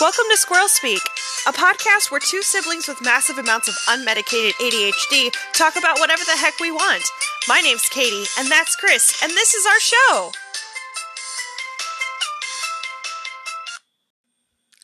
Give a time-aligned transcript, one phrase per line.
[0.00, 1.00] Welcome to Squirrel Speak,
[1.48, 6.36] a podcast where two siblings with massive amounts of unmedicated ADHD talk about whatever the
[6.36, 7.02] heck we want.
[7.48, 10.30] My name's Katie, and that's Chris, and this is our show.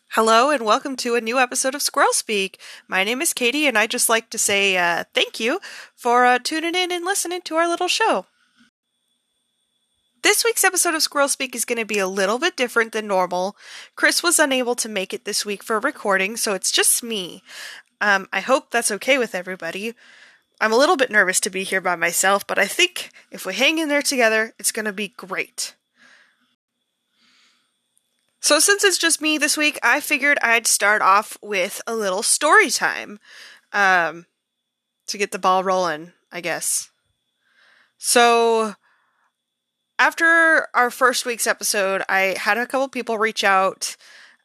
[0.09, 2.61] Hello, and welcome to a new episode of Squirrel Speak.
[2.89, 5.61] My name is Katie, and I just like to say uh, thank you
[5.95, 8.27] for uh, tuning in and listening to our little show.
[10.25, 13.07] This week's episode of Squirrel Speak is going to be a little bit different than
[13.07, 13.59] normal.
[13.95, 17.43] Chris was unable to make it this week for recording, so it's just me.
[18.01, 19.93] Um, I hope that's okay with everybody.
[20.63, 23.53] I'm a little bit nervous to be here by myself, but I think if we
[23.53, 25.75] hang in there together, it's going to be great.
[28.41, 32.23] So, since it's just me this week, I figured I'd start off with a little
[32.23, 33.21] story time
[33.75, 34.25] um,
[35.07, 36.89] to get the ball rolling, I guess.
[37.99, 38.77] So,
[39.99, 43.97] after our first week's episode, I had a couple people reach out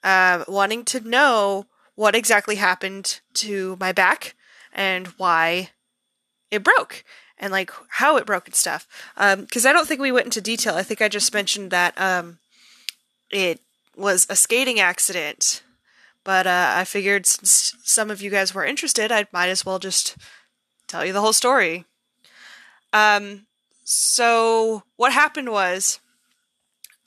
[0.03, 4.35] uh, wanting to know what exactly happened to my back
[4.71, 5.71] and why
[6.51, 7.03] it broke
[7.37, 8.87] and like how it broke and stuff.
[9.15, 10.75] Because um, I don't think we went into detail.
[10.75, 12.39] I think I just mentioned that um,
[13.29, 13.59] it
[13.95, 15.63] was a skating accident.
[16.23, 19.79] But uh, I figured since some of you guys were interested, I might as well
[19.79, 20.17] just
[20.87, 21.85] tell you the whole story.
[22.93, 23.47] Um,
[23.91, 25.99] so what happened was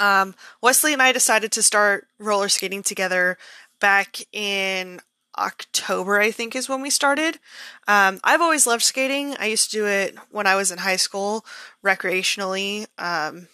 [0.00, 3.38] um, Wesley and I decided to start roller skating together
[3.78, 5.00] back in
[5.38, 7.38] October, I think, is when we started.
[7.86, 9.36] Um, I've always loved skating.
[9.38, 11.44] I used to do it when I was in high school,
[11.84, 13.46] recreationally, um,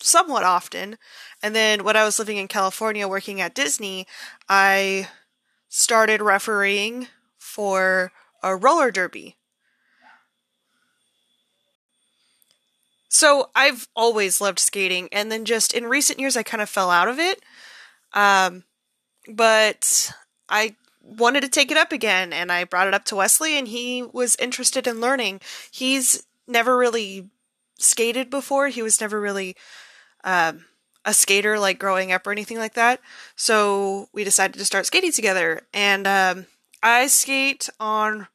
[0.00, 0.96] somewhat often.
[1.42, 4.06] And then when I was living in California working at Disney,
[4.48, 5.08] I
[5.68, 9.36] started refereeing for a roller derby.
[13.10, 16.90] So I've always loved skating, and then just in recent years, I kind of fell
[16.90, 17.42] out of it.
[18.12, 18.62] Um,
[19.28, 20.12] but
[20.48, 23.66] I wanted to take it up again, and I brought it up to Wesley, and
[23.66, 25.40] he was interested in learning.
[25.72, 27.28] He's never really
[27.80, 28.68] skated before.
[28.68, 29.56] He was never really
[30.22, 30.66] um,
[31.04, 33.00] a skater, like growing up or anything like that.
[33.34, 36.46] So we decided to start skating together, and um,
[36.80, 38.28] I skate on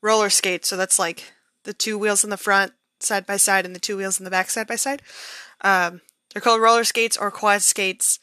[0.00, 0.68] roller skates.
[0.68, 1.32] So that's like
[1.64, 2.72] the two wheels in the front,
[3.06, 5.02] side by side and the two wheels in the back side by side.
[5.62, 6.00] Um,
[6.32, 8.18] they're called roller skates or quad skates,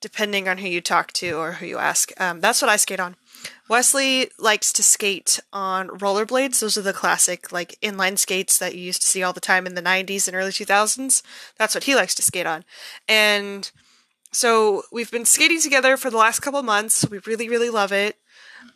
[0.00, 2.12] depending on who you talk to or who you ask.
[2.20, 3.16] Um, that's what I skate on.
[3.68, 6.60] Wesley likes to skate on rollerblades.
[6.60, 9.66] Those are the classic, like inline skates that you used to see all the time
[9.66, 11.22] in the 90s and early 2000s.
[11.56, 12.64] That's what he likes to skate on.
[13.08, 13.70] And
[14.32, 17.08] so we've been skating together for the last couple months.
[17.08, 18.16] We really, really love it.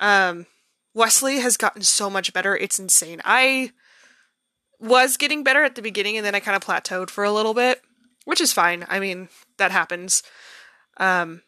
[0.01, 0.47] Um,
[0.95, 2.57] Wesley has gotten so much better.
[2.57, 3.21] It's insane.
[3.25, 3.73] I
[4.81, 7.55] was getting better at the beginning and then I kind of plateaued for a little
[7.55, 7.83] bit,
[8.25, 8.87] which is fine.
[8.89, 9.29] I mean,
[9.59, 10.23] that happens.
[10.99, 11.43] Um,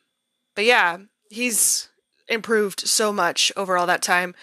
[0.54, 0.98] but yeah,
[1.30, 1.88] he's
[2.28, 4.34] improved so much over all that time.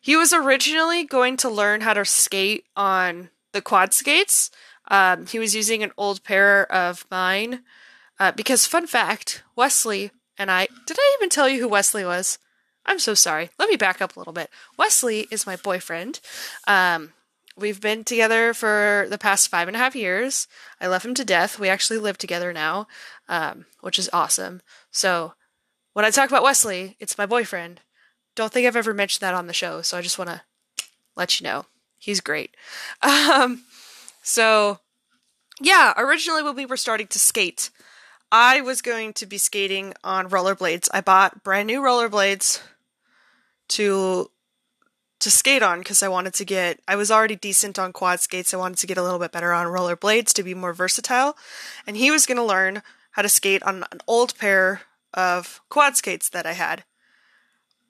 [0.00, 4.50] He was originally going to learn how to skate on the quad skates.
[4.88, 7.62] Um, he was using an old pair of mine.
[8.18, 10.68] Uh, because, fun fact, Wesley and I.
[10.86, 12.38] Did I even tell you who Wesley was?
[12.86, 13.50] I'm so sorry.
[13.58, 14.48] Let me back up a little bit.
[14.78, 16.20] Wesley is my boyfriend.
[16.66, 17.12] Um,
[17.58, 20.46] We've been together for the past five and a half years.
[20.78, 21.58] I love him to death.
[21.58, 22.86] We actually live together now,
[23.28, 24.60] um, which is awesome.
[24.90, 25.32] So
[25.94, 27.80] when I talk about Wesley, it's my boyfriend.
[28.34, 30.42] Don't think I've ever mentioned that on the show, so I just want to
[31.16, 31.64] let you know.
[31.98, 32.54] He's great.
[33.02, 33.64] Um,
[34.22, 34.80] so,
[35.60, 37.70] yeah, originally when we were starting to skate,
[38.32, 40.88] I was going to be skating on rollerblades.
[40.92, 42.60] I bought brand new rollerblades
[43.68, 44.30] to
[45.20, 48.52] to skate on because I wanted to get I was already decent on quad skates.
[48.52, 51.36] I wanted to get a little bit better on rollerblades to be more versatile.
[51.86, 52.82] And he was going to learn
[53.12, 54.82] how to skate on an old pair
[55.14, 56.84] of quad skates that I had.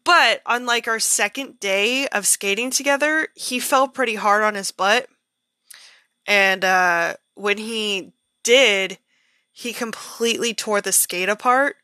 [0.04, 4.70] But on like our second day of skating together, he fell pretty hard on his
[4.70, 5.08] butt.
[6.26, 8.12] And uh when he
[8.44, 8.98] did,
[9.52, 11.76] he completely tore the skate apart,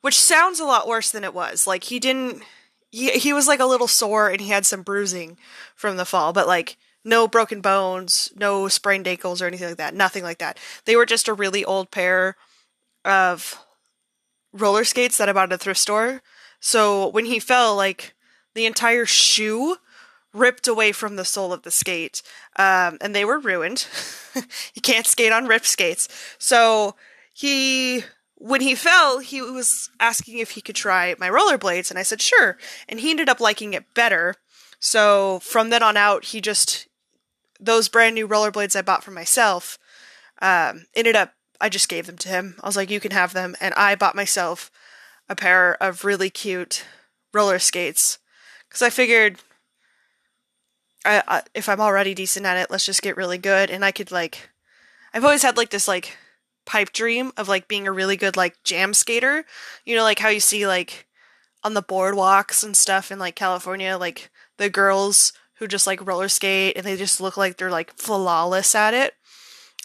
[0.00, 1.66] which sounds a lot worse than it was.
[1.66, 2.42] Like he didn't
[2.90, 5.36] he he was like a little sore and he had some bruising
[5.74, 9.94] from the fall, but like no broken bones, no sprained ankles or anything like that.
[9.94, 10.58] Nothing like that.
[10.84, 12.36] They were just a really old pair
[13.04, 13.58] of
[14.52, 16.22] roller skates that I bought at a thrift store.
[16.60, 18.14] So when he fell, like
[18.54, 19.76] the entire shoe
[20.34, 22.22] ripped away from the sole of the skate,
[22.58, 23.86] um, and they were ruined.
[24.34, 26.08] you can't skate on ripped skates.
[26.38, 26.96] So
[27.32, 28.04] he
[28.40, 32.22] when he fell, he was asking if he could try my rollerblades, and I said
[32.22, 32.56] sure.
[32.88, 34.36] And he ended up liking it better.
[34.78, 36.86] So from then on out, he just
[37.60, 39.78] those brand new rollerblades I bought for myself
[40.40, 41.32] um, ended up.
[41.60, 42.54] I just gave them to him.
[42.62, 44.70] I was like, "You can have them," and I bought myself
[45.28, 46.84] a pair of really cute
[47.32, 48.18] roller skates
[48.68, 49.40] because I figured
[51.04, 53.70] I, I, if I'm already decent at it, let's just get really good.
[53.70, 54.50] And I could like,
[55.12, 56.16] I've always had like this like
[56.68, 59.44] pipe dream of like being a really good like jam skater.
[59.86, 61.08] You know, like how you see like
[61.64, 66.28] on the boardwalks and stuff in like California, like the girls who just like roller
[66.28, 69.14] skate and they just look like they're like flawless at it.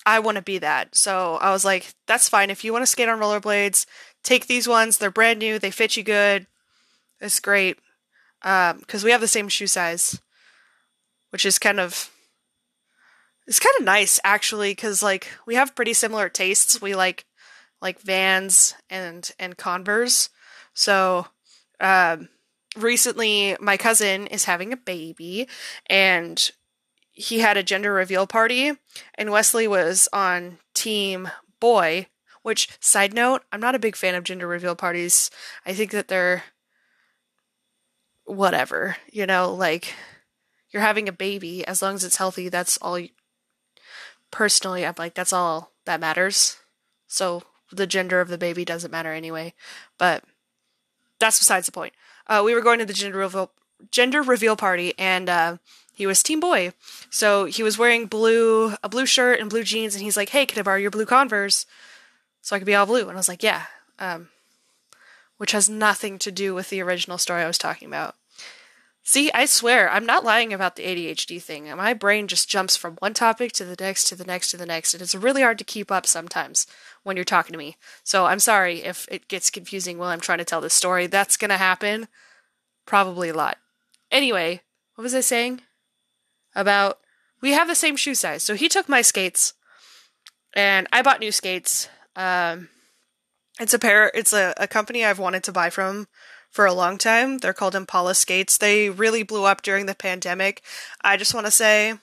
[0.06, 0.96] I want to be that.
[0.96, 2.50] So I was like, that's fine.
[2.50, 3.86] If you want to skate on rollerblades,
[4.22, 4.98] take these ones.
[4.98, 5.58] They're brand new.
[5.58, 6.48] They fit you good.
[7.22, 7.80] It's great.
[8.42, 10.20] Um, cause we have the same shoe size,
[11.30, 12.12] which is kind of,
[13.48, 14.74] it's kind of nice actually.
[14.76, 16.82] Cause like we have pretty similar tastes.
[16.82, 17.26] We like,
[17.82, 20.30] like Vans and, and Converse.
[20.74, 21.28] So,
[21.80, 22.30] um,
[22.76, 25.48] recently my cousin is having a baby
[25.88, 26.52] and
[27.12, 28.72] he had a gender reveal party
[29.16, 31.30] and Wesley was on team
[31.60, 32.08] boy,
[32.42, 35.30] which side note, I'm not a big fan of gender reveal parties.
[35.66, 36.44] I think that they're
[38.26, 39.94] whatever, you know, like
[40.72, 43.00] you're having a baby as long as it's healthy, that's all
[44.34, 46.58] personally I'm like that's all that matters.
[47.08, 49.54] So the gender of the baby doesn't matter anyway.
[49.98, 50.24] But
[51.20, 51.94] that's besides the point.
[52.28, 53.52] Uh, we were going to the gender reveal
[53.92, 55.58] gender reveal party, and uh,
[55.94, 56.74] he was team boy.
[57.10, 60.46] So he was wearing blue a blue shirt and blue jeans, and he's like, "Hey,
[60.46, 61.66] can I borrow your blue Converse
[62.42, 63.66] so I could be all blue?" And I was like, "Yeah,"
[64.00, 64.30] um,
[65.38, 68.16] which has nothing to do with the original story I was talking about.
[69.06, 71.66] See, I swear, I'm not lying about the ADHD thing.
[71.76, 74.66] My brain just jumps from one topic to the next, to the next, to the
[74.66, 76.66] next, and it's really hard to keep up sometimes
[77.04, 77.76] when you're talking to me.
[78.06, 81.08] So I'm sorry if it gets confusing while I'm trying to tell this story.
[81.08, 82.08] That's gonna happen.
[82.86, 83.58] Probably a lot.
[84.10, 84.62] Anyway,
[84.96, 85.62] what was I saying?
[86.56, 87.00] About
[87.42, 88.42] we have the same shoe size.
[88.42, 89.54] So he took my skates
[90.54, 91.90] and I bought new skates.
[92.16, 92.70] Um,
[93.60, 96.08] it's a pair, it's a, a company I've wanted to buy from
[96.54, 97.40] for a long time.
[97.40, 98.60] They're called Impala Skates.
[98.60, 100.62] They really blew up during the pandemic.
[101.02, 101.96] I just want to say,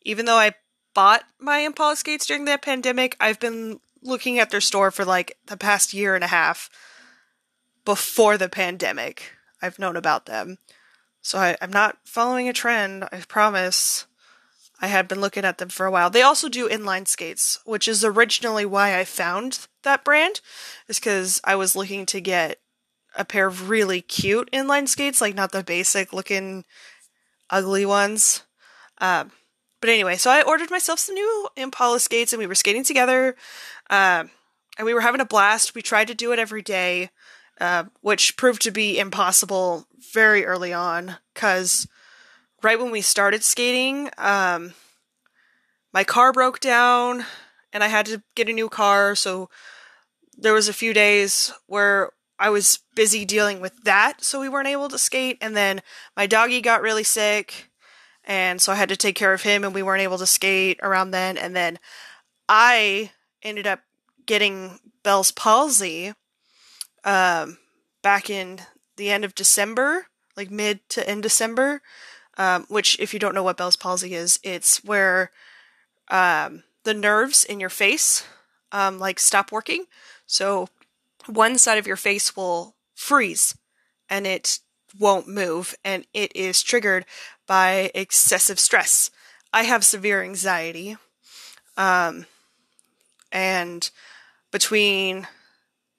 [0.00, 0.54] even though I
[0.94, 5.36] bought my Impala skates during the pandemic, I've been looking at their store for like
[5.46, 6.70] the past year and a half
[7.84, 9.34] before the pandemic.
[9.60, 10.56] I've known about them.
[11.20, 14.06] So I, I'm not following a trend, I promise.
[14.80, 16.08] I had been looking at them for a while.
[16.08, 20.40] They also do inline skates, which is originally why I found that brand,
[20.88, 22.58] is because I was looking to get
[23.16, 26.64] a pair of really cute inline skates, like not the basic looking
[27.50, 28.42] ugly ones.
[28.98, 29.32] Um,
[29.80, 33.36] but anyway, so I ordered myself some new Impala skates and we were skating together.
[33.90, 34.30] Um,
[34.78, 35.74] and we were having a blast.
[35.74, 37.10] We tried to do it every day,
[37.60, 41.86] uh, which proved to be impossible very early on because
[42.62, 44.72] right when we started skating, um,
[45.92, 47.26] my car broke down
[47.72, 49.14] and I had to get a new car.
[49.14, 49.50] So
[50.36, 52.10] there was a few days where
[52.42, 55.38] I was busy dealing with that, so we weren't able to skate.
[55.40, 55.80] And then
[56.16, 57.70] my doggy got really sick,
[58.24, 60.80] and so I had to take care of him, and we weren't able to skate
[60.82, 61.38] around then.
[61.38, 61.78] And then
[62.48, 63.12] I
[63.44, 63.82] ended up
[64.26, 66.14] getting Bell's palsy
[67.04, 67.58] um,
[68.02, 68.62] back in
[68.96, 71.80] the end of December, like mid to end December.
[72.38, 75.30] Um, which, if you don't know what Bell's palsy is, it's where
[76.08, 78.24] um, the nerves in your face
[78.72, 79.84] um, like stop working.
[80.26, 80.68] So
[81.26, 83.56] one side of your face will freeze
[84.08, 84.58] and it
[84.98, 87.06] won't move, and it is triggered
[87.46, 89.10] by excessive stress.
[89.52, 90.96] I have severe anxiety.
[91.76, 92.26] Um,
[93.30, 93.90] and
[94.50, 95.26] between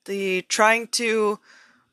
[0.05, 1.39] the trying to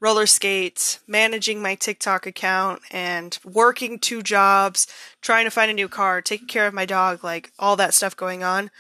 [0.01, 4.87] roller skate, managing my TikTok account, and working two jobs,
[5.21, 8.17] trying to find a new car, taking care of my dog, like all that stuff
[8.17, 8.71] going on,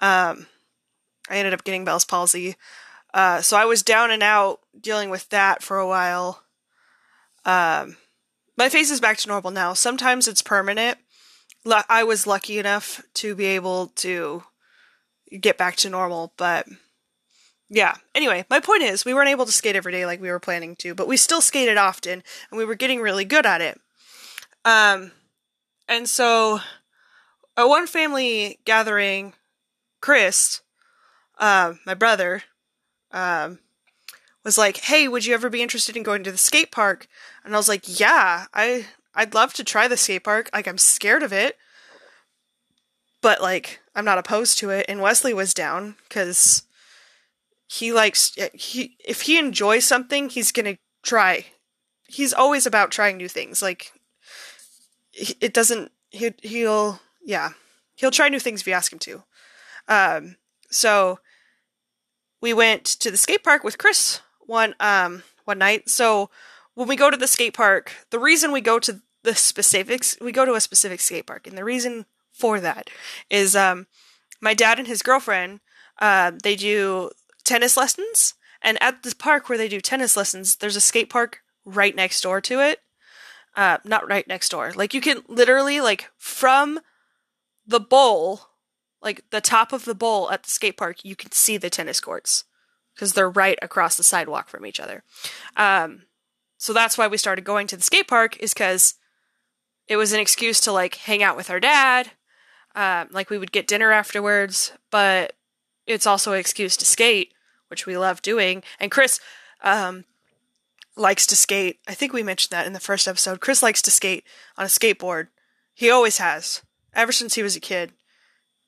[0.00, 0.46] um,
[1.28, 2.56] I ended up getting Bell's palsy.
[3.16, 6.42] Uh, so I was down and out dealing with that for a while.
[7.46, 7.96] Um,
[8.58, 9.72] my face is back to normal now.
[9.72, 10.98] Sometimes it's permanent.
[11.64, 14.42] L- I was lucky enough to be able to
[15.40, 16.66] get back to normal, but
[17.70, 17.94] yeah.
[18.14, 20.76] Anyway, my point is, we weren't able to skate every day like we were planning
[20.76, 23.80] to, but we still skated often, and we were getting really good at it.
[24.66, 25.12] Um,
[25.88, 26.60] and so
[27.56, 29.32] at one family gathering,
[30.02, 30.60] Chris,
[31.38, 32.42] uh, my brother,
[33.16, 33.60] um,
[34.44, 37.08] was like, "Hey, would you ever be interested in going to the skate park?"
[37.44, 40.50] And I was like, "Yeah, I I'd love to try the skate park.
[40.52, 41.56] Like I'm scared of it,
[43.22, 46.62] but like I'm not opposed to it." And Wesley was down cuz
[47.66, 51.46] he likes he if he enjoys something, he's going to try.
[52.06, 53.62] He's always about trying new things.
[53.62, 53.92] Like
[55.12, 57.50] it doesn't he he'll yeah,
[57.96, 59.24] he'll try new things if you ask him to.
[59.88, 60.36] Um
[60.70, 61.18] so
[62.40, 65.88] we went to the skate park with Chris one um one night.
[65.88, 66.30] So
[66.74, 70.30] when we go to the skate park, the reason we go to the specifics, we
[70.30, 72.90] go to a specific skate park, and the reason for that
[73.30, 73.86] is um,
[74.40, 75.60] my dad and his girlfriend,
[76.00, 77.10] uh, they do
[77.42, 81.40] tennis lessons, and at the park where they do tennis lessons, there's a skate park
[81.64, 82.80] right next door to it.
[83.56, 84.72] Uh, not right next door.
[84.76, 86.78] Like you can literally like from
[87.66, 88.42] the bowl,
[89.06, 92.00] like the top of the bowl at the skate park, you can see the tennis
[92.00, 92.42] courts
[92.92, 95.04] because they're right across the sidewalk from each other.
[95.56, 96.02] Um,
[96.58, 98.94] so that's why we started going to the skate park is because
[99.86, 102.10] it was an excuse to like hang out with our dad.
[102.74, 105.34] Um, like we would get dinner afterwards, but
[105.86, 107.32] it's also an excuse to skate,
[107.68, 108.64] which we love doing.
[108.80, 109.20] And Chris
[109.62, 110.04] um,
[110.96, 111.78] likes to skate.
[111.86, 113.40] I think we mentioned that in the first episode.
[113.40, 114.24] Chris likes to skate
[114.58, 115.28] on a skateboard.
[115.72, 117.92] He always has, ever since he was a kid.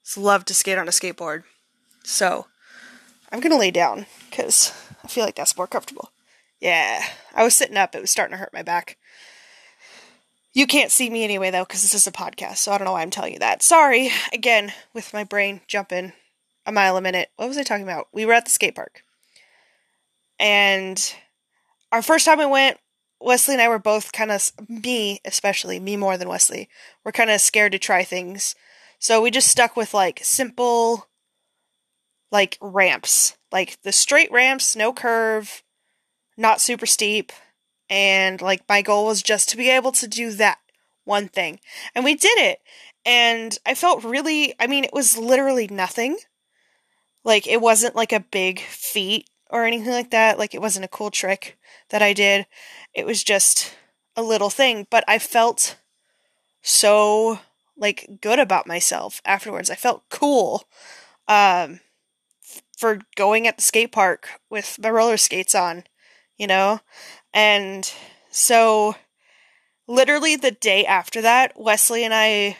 [0.08, 1.42] He's loved to skate on a skateboard.
[2.02, 2.46] So
[3.30, 4.72] I'm gonna lay down because
[5.04, 6.12] I feel like that's more comfortable.
[6.60, 7.94] Yeah, I was sitting up.
[7.94, 8.96] It was starting to hurt my back.
[10.54, 12.92] You can't see me anyway, though, because this is a podcast, so I don't know
[12.92, 13.62] why I'm telling you that.
[13.62, 16.14] Sorry, again, with my brain jumping
[16.64, 17.28] a mile a minute.
[17.36, 18.08] What was I talking about?
[18.12, 19.02] We were at the skate park.
[20.40, 21.14] And
[21.92, 22.78] our first time we went,
[23.20, 26.68] Wesley and I were both kind of, me especially, me more than Wesley,
[27.04, 28.54] we're kind of scared to try things.
[28.98, 31.08] So we just stuck with like simple,
[32.30, 35.62] like ramps, like the straight ramps, no curve,
[36.36, 37.32] not super steep.
[37.88, 40.58] And like my goal was just to be able to do that
[41.04, 41.60] one thing.
[41.94, 42.60] And we did it.
[43.06, 46.18] And I felt really, I mean, it was literally nothing.
[47.24, 50.38] Like it wasn't like a big feat or anything like that.
[50.38, 51.56] Like it wasn't a cool trick
[51.90, 52.46] that I did.
[52.94, 53.74] It was just
[54.16, 55.76] a little thing, but I felt
[56.60, 57.38] so
[57.78, 59.70] like good about myself afterwards.
[59.70, 60.64] I felt cool
[61.26, 61.80] um
[62.76, 65.84] for going at the skate park with my roller skates on,
[66.36, 66.80] you know?
[67.34, 67.92] And
[68.30, 68.94] so
[69.86, 72.56] literally the day after that, Wesley and I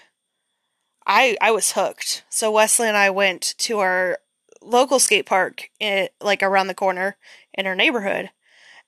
[1.07, 2.25] I I was hooked.
[2.29, 4.19] So Wesley and I went to our
[4.61, 7.17] local skate park in, like around the corner
[7.55, 8.31] in our neighborhood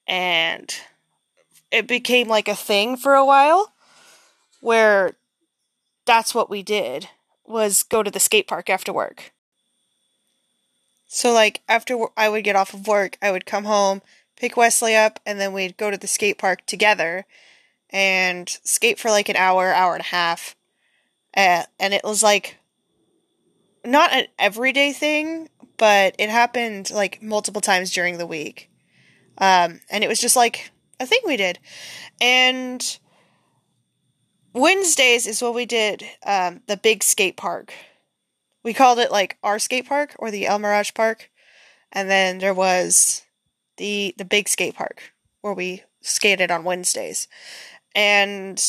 [0.05, 0.73] and
[1.71, 3.73] it became like a thing for a while
[4.59, 5.15] where
[6.05, 7.09] that's what we did
[7.45, 9.33] was go to the skate park after work.
[11.07, 14.01] So like after I would get off of work, I would come home,
[14.37, 17.25] pick Wesley up, and then we'd go to the skate park together
[17.89, 20.55] and skate for like an hour, hour and a half.
[21.35, 22.57] Uh, and it was like
[23.83, 28.69] not an everyday thing, but it happened like multiple times during the week.
[29.37, 31.59] Um, and it was just like a thing we did.
[32.21, 32.99] And
[34.53, 37.73] Wednesdays is what we did um, the big skate park.
[38.63, 41.29] We called it like our skate park or the El Mirage Park.
[41.91, 43.23] And then there was
[43.77, 47.27] the the big skate park where we skated on Wednesdays.
[47.95, 48.61] And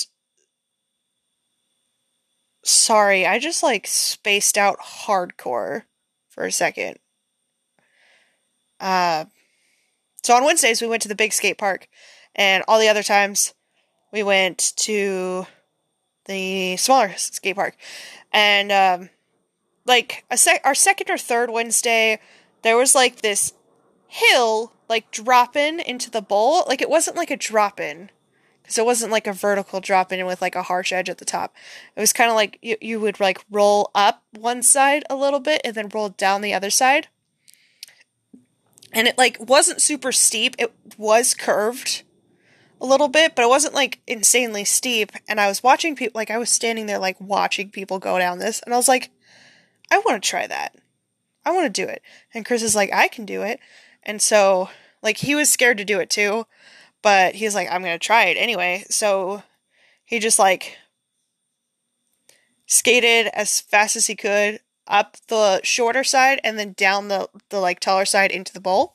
[2.64, 5.82] sorry, I just like spaced out hardcore
[6.28, 6.98] for a second.
[8.80, 9.26] Uh
[10.22, 11.88] so on Wednesdays we went to the big skate park
[12.34, 13.54] and all the other times
[14.12, 15.46] we went to
[16.26, 17.76] the smaller skate park.
[18.32, 19.10] And um
[19.84, 22.20] like a sec- our second or third Wednesday
[22.62, 23.52] there was like this
[24.06, 26.64] hill like dropping into the bowl.
[26.66, 28.10] Like it wasn't like a drop in
[28.62, 31.24] because it wasn't like a vertical drop in with like a harsh edge at the
[31.24, 31.54] top.
[31.96, 35.40] It was kind of like you, you would like roll up one side a little
[35.40, 37.08] bit and then roll down the other side.
[38.92, 40.54] And it like wasn't super steep.
[40.58, 42.02] It was curved
[42.82, 45.12] a little bit, but it wasn't like insanely steep.
[45.28, 48.38] And I was watching people, like I was standing there, like watching people go down
[48.38, 49.10] this, and I was like,
[49.90, 50.74] I want to try that.
[51.44, 52.02] I want to do it.
[52.34, 53.60] And Chris is like, I can do it.
[54.02, 54.68] And so,
[55.02, 56.46] like, he was scared to do it too,
[57.02, 58.84] but he's like, I'm going to try it anyway.
[58.90, 59.42] So
[60.04, 60.78] he just like
[62.66, 67.60] skated as fast as he could up the shorter side and then down the, the
[67.60, 68.94] like taller side into the bowl.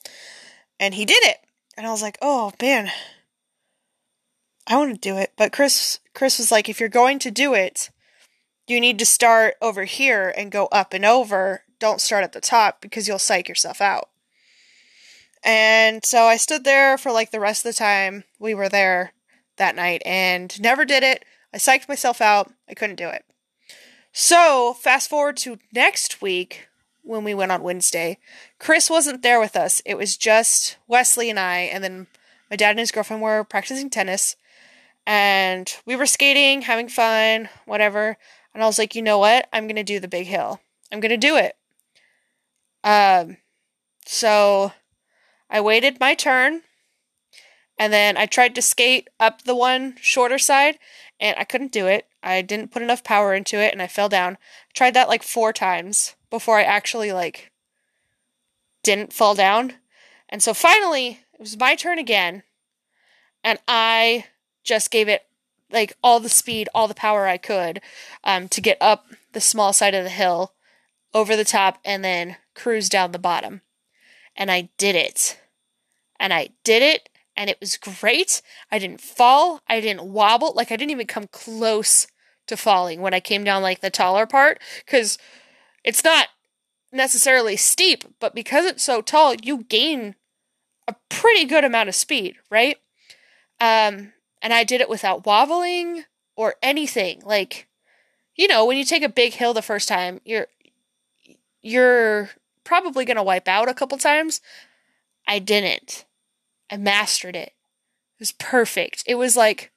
[0.79, 1.37] And he did it.
[1.77, 2.91] And I was like, oh man,
[4.67, 5.31] I want to do it.
[5.37, 7.89] But Chris Chris was like, if you're going to do it,
[8.67, 11.63] you need to start over here and go up and over.
[11.79, 14.09] Don't start at the top because you'll psych yourself out.
[15.43, 19.13] And so I stood there for like the rest of the time we were there
[19.55, 21.23] that night and never did it.
[21.53, 22.51] I psyched myself out.
[22.67, 23.23] I couldn't do it.
[24.11, 26.67] So, fast forward to next week
[27.03, 28.17] when we went on Wednesday.
[28.59, 29.81] Chris wasn't there with us.
[29.85, 32.07] It was just Wesley and I, and then
[32.49, 34.35] my dad and his girlfriend were practicing tennis
[35.07, 38.17] and we were skating, having fun, whatever.
[38.53, 39.47] And I was like, you know what?
[39.53, 40.59] I'm gonna do the big hill.
[40.91, 41.55] I'm gonna do it.
[42.83, 43.37] Um,
[44.05, 44.73] so
[45.49, 46.61] I waited my turn,
[47.79, 50.79] And then I tried to skate up the one shorter side
[51.19, 52.07] and I couldn't do it.
[52.23, 54.37] I didn't put enough power into it and I fell down.
[54.73, 57.51] tried that like four times before I actually like
[58.83, 59.73] didn't fall down.
[60.29, 62.43] And so finally, it was my turn again.
[63.43, 64.25] And I
[64.67, 65.23] just gave it
[65.71, 67.81] like all the speed, all the power I could
[68.23, 70.53] um, to get up the small side of the hill
[71.13, 73.61] over the top and then cruise down the bottom.
[74.35, 75.39] And I did it.
[76.19, 78.41] And I did it and it was great.
[78.71, 82.07] I didn't fall, I didn't wobble, like I didn't even come close
[82.47, 85.17] to falling when I came down like the taller part cuz
[85.83, 86.29] it's not
[86.91, 90.15] necessarily steep, but because it's so tall, you gain
[90.87, 92.77] a pretty good amount of speed, right?
[93.59, 97.21] Um and I did it without wobbling or anything.
[97.25, 97.67] Like
[98.37, 100.47] you know, when you take a big hill the first time, you're
[101.61, 102.29] you're
[102.63, 104.41] probably going to wipe out a couple times.
[105.27, 106.05] I didn't.
[106.71, 107.49] I mastered it.
[107.49, 109.03] It was perfect.
[109.07, 109.71] It was like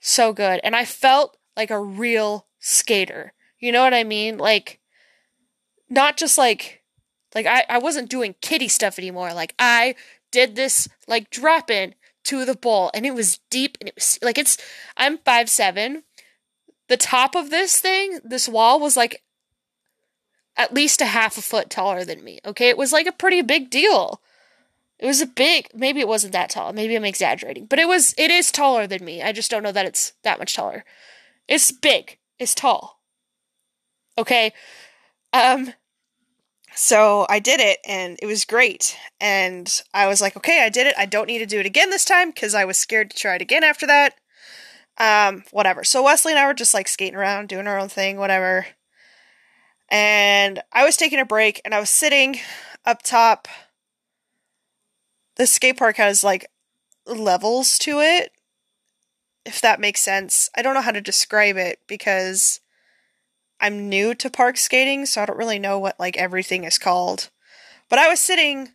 [0.00, 0.60] so good.
[0.62, 3.32] And I felt like a real skater.
[3.58, 4.38] You know what I mean?
[4.38, 4.80] Like,
[5.90, 6.82] not just like,
[7.34, 9.34] like I, I wasn't doing kitty stuff anymore.
[9.34, 9.94] Like, I
[10.30, 11.94] did this like drop in
[12.28, 14.56] to the bowl and it was deep and it was like, it's,
[14.96, 16.04] I'm five seven.
[16.88, 19.22] The top of this thing, this wall was like
[20.56, 22.40] at least a half a foot taller than me.
[22.44, 22.68] Okay.
[22.68, 24.20] It was like a pretty big deal.
[24.98, 26.72] It was a big, maybe it wasn't that tall.
[26.72, 29.22] Maybe I'm exaggerating, but it was, it is taller than me.
[29.22, 30.84] I just don't know that it's that much taller.
[31.46, 32.18] It's big.
[32.38, 33.00] It's tall.
[34.16, 34.52] Okay.
[35.32, 35.72] Um,
[36.78, 38.96] so I did it and it was great.
[39.20, 40.94] And I was like, okay, I did it.
[40.96, 43.34] I don't need to do it again this time because I was scared to try
[43.34, 44.14] it again after that.
[44.96, 45.82] Um, whatever.
[45.82, 48.66] So Wesley and I were just like skating around, doing our own thing, whatever.
[49.90, 52.38] And I was taking a break and I was sitting
[52.84, 53.48] up top
[55.34, 56.46] the skate park has like
[57.06, 58.30] levels to it
[59.44, 60.50] if that makes sense.
[60.56, 62.60] I don't know how to describe it because
[63.60, 67.30] I'm new to park skating, so I don't really know what like everything is called.
[67.88, 68.70] But I was sitting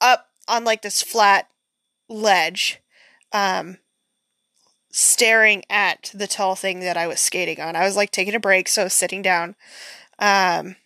[0.00, 1.48] up on like this flat
[2.08, 2.80] ledge
[3.32, 3.78] um
[4.90, 7.74] staring at the tall thing that I was skating on.
[7.74, 9.56] I was like taking a break, so I was sitting down.
[10.18, 10.76] Um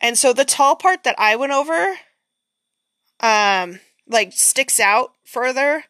[0.00, 1.96] and so the tall part that I went over
[3.20, 5.84] um like sticks out further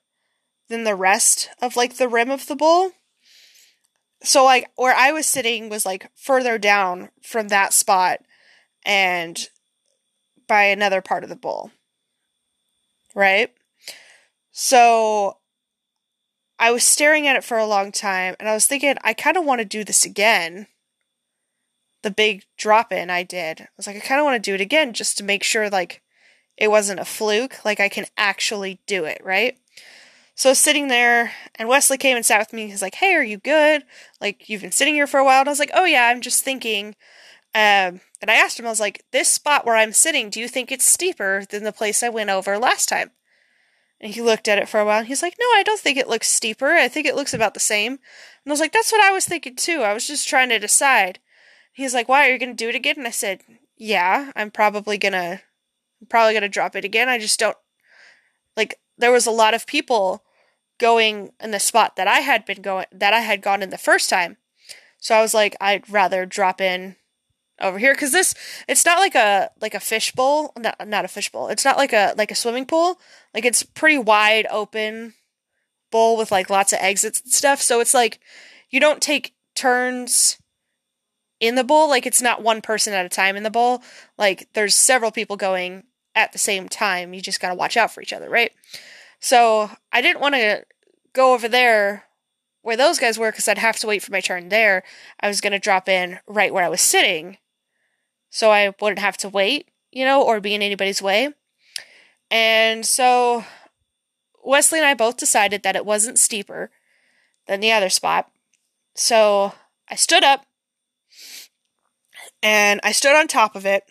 [0.68, 2.92] than the rest of like the rim of the bowl.
[4.24, 8.20] So like where I was sitting was like further down from that spot
[8.84, 9.38] and
[10.48, 11.70] by another part of the bowl.
[13.14, 13.52] Right?
[14.50, 15.38] So
[16.58, 19.36] I was staring at it for a long time and I was thinking I kind
[19.36, 20.68] of want to do this again.
[22.02, 23.60] The big drop in I did.
[23.60, 25.68] I was like I kind of want to do it again just to make sure
[25.68, 26.02] like
[26.56, 29.58] it wasn't a fluke, like I can actually do it, right?
[30.34, 32.66] So I was sitting there, and Wesley came and sat with me.
[32.66, 33.84] He's like, "Hey, are you good?
[34.20, 36.20] Like you've been sitting here for a while." And I was like, "Oh yeah, I'm
[36.20, 36.96] just thinking."
[37.54, 40.48] Um, and I asked him, I was like, "This spot where I'm sitting, do you
[40.48, 43.12] think it's steeper than the place I went over last time?"
[44.00, 44.98] And he looked at it for a while.
[44.98, 46.72] and He's like, "No, I don't think it looks steeper.
[46.72, 48.00] I think it looks about the same." And
[48.48, 49.82] I was like, "That's what I was thinking too.
[49.82, 51.20] I was just trying to decide."
[51.72, 53.42] He's like, "Why are you going to do it again?" And I said,
[53.76, 55.42] "Yeah, I'm probably gonna
[56.00, 57.08] I'm probably to drop it again.
[57.08, 57.56] I just don't
[58.56, 60.24] like there was a lot of people
[60.78, 63.78] going in the spot that I had been going that I had gone in the
[63.78, 64.36] first time.
[64.98, 66.96] So I was like I'd rather drop in
[67.60, 68.34] over here cuz this
[68.66, 71.48] it's not like a like a fishbowl not not a fishbowl.
[71.48, 73.00] It's not like a like a swimming pool.
[73.32, 75.14] Like it's pretty wide open
[75.90, 77.60] bowl with like lots of exits and stuff.
[77.60, 78.20] So it's like
[78.70, 80.38] you don't take turns
[81.40, 83.82] in the bowl like it's not one person at a time in the bowl
[84.16, 87.14] like there's several people going at the same time.
[87.14, 88.52] You just got to watch out for each other, right?
[89.20, 90.64] So I didn't want to
[91.12, 92.04] go over there
[92.62, 94.82] where those guys were because I'd have to wait for my turn there.
[95.20, 97.38] I was going to drop in right where I was sitting
[98.34, 101.28] so I wouldn't have to wait, you know, or be in anybody's way.
[102.32, 103.44] And so
[104.42, 106.72] Wesley and I both decided that it wasn't steeper
[107.46, 108.28] than the other spot.
[108.96, 109.52] So
[109.88, 110.46] I stood up
[112.42, 113.84] and I stood on top of it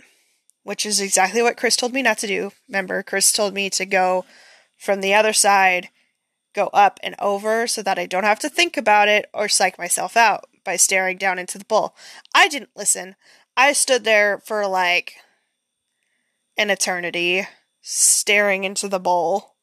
[0.63, 2.51] which is exactly what Chris told me not to do.
[2.67, 4.25] Remember, Chris told me to go
[4.77, 5.89] from the other side,
[6.53, 9.77] go up and over so that I don't have to think about it or psych
[9.77, 11.95] myself out by staring down into the bowl.
[12.33, 13.15] I didn't listen.
[13.55, 15.15] I stood there for like
[16.57, 17.47] an eternity,
[17.81, 19.55] staring into the bowl,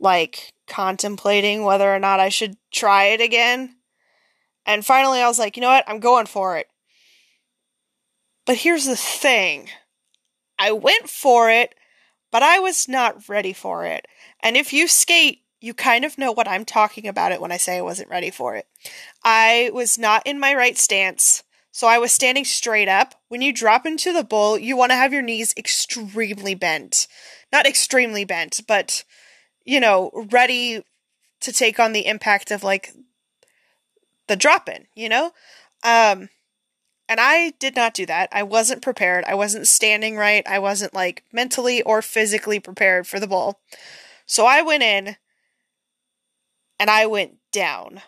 [0.00, 3.76] like contemplating whether or not I should try it again.
[4.66, 5.84] And finally, I was like, you know what?
[5.86, 6.68] I'm going for it.
[8.46, 9.70] But here's the thing
[10.58, 11.74] I went for it,
[12.30, 14.06] but I was not ready for it.
[14.40, 17.56] And if you skate, you kind of know what I'm talking about it when I
[17.56, 18.66] say I wasn't ready for it.
[19.24, 23.14] I was not in my right stance, so I was standing straight up.
[23.28, 27.08] When you drop into the bowl, you want to have your knees extremely bent.
[27.50, 29.04] Not extremely bent, but
[29.64, 30.84] you know, ready
[31.40, 32.92] to take on the impact of like
[34.26, 35.32] the drop in, you know?
[35.82, 36.28] Um
[37.14, 38.28] and I did not do that.
[38.32, 39.24] I wasn't prepared.
[39.24, 40.44] I wasn't standing right.
[40.48, 43.60] I wasn't like mentally or physically prepared for the bowl.
[44.26, 45.14] So I went in
[46.76, 48.00] and I went down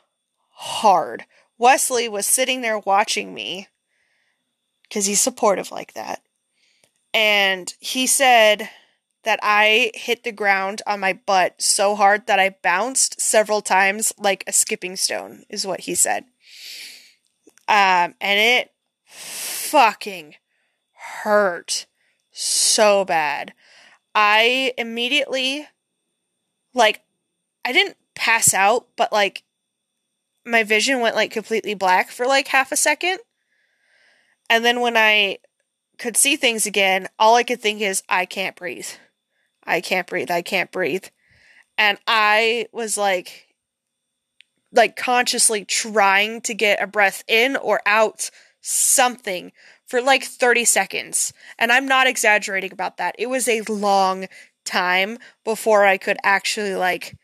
[0.54, 1.24] hard.
[1.56, 3.68] Wesley was sitting there watching me
[4.82, 6.22] because he's supportive like that.
[7.14, 8.68] And he said
[9.22, 14.12] that I hit the ground on my butt so hard that I bounced several times
[14.18, 16.24] like a skipping stone, is what he said.
[17.68, 18.72] Um, and it
[19.16, 20.34] fucking
[20.92, 21.86] hurt
[22.30, 23.52] so bad.
[24.14, 25.66] I immediately,
[26.74, 27.02] like,
[27.64, 29.42] I didn't pass out, but like,
[30.44, 33.18] my vision went like completely black for like half a second.
[34.48, 35.38] And then when I
[35.98, 38.86] could see things again, all I could think is, I can't breathe.
[39.64, 40.30] I can't breathe.
[40.30, 41.06] I can't breathe.
[41.76, 43.48] And I was like,
[44.72, 48.30] like consciously trying to get a breath in or out
[48.66, 49.52] something
[49.86, 51.32] for like 30 seconds.
[51.58, 53.14] And I'm not exaggerating about that.
[53.18, 54.26] It was a long
[54.64, 57.16] time before I could actually like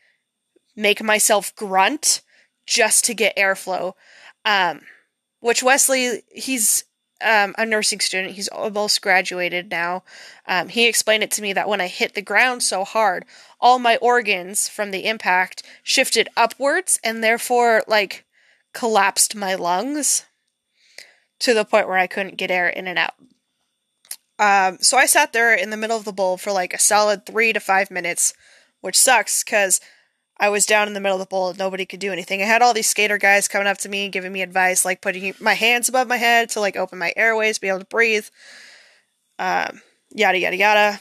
[0.75, 2.21] make myself grunt
[2.65, 3.93] just to get airflow.
[4.45, 4.81] Um,
[5.41, 6.85] which Wesley, he's
[7.21, 8.35] um, a nursing student.
[8.35, 10.03] He's almost graduated now.
[10.47, 13.25] Um, he explained it to me that when I hit the ground so hard,
[13.59, 18.25] all my organs from the impact shifted upwards and therefore, like,
[18.73, 20.25] collapsed my lungs
[21.39, 23.13] to the point where I couldn't get air in and out.
[24.39, 27.25] Um, so I sat there in the middle of the bowl for like a solid
[27.25, 28.33] three to five minutes,
[28.81, 29.79] which sucks because
[30.39, 32.41] I was down in the middle of the bowl and nobody could do anything.
[32.41, 35.33] I had all these skater guys coming up to me, giving me advice, like putting
[35.39, 38.25] my hands above my head to like open my airways, be able to breathe.
[39.37, 40.99] Um, yada yada yada.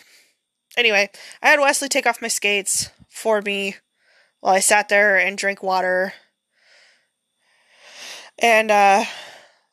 [0.77, 1.11] Anyway,
[1.43, 3.77] I had Wesley take off my skates for me
[4.41, 6.13] while I sat there and drank water.
[8.39, 9.05] And uh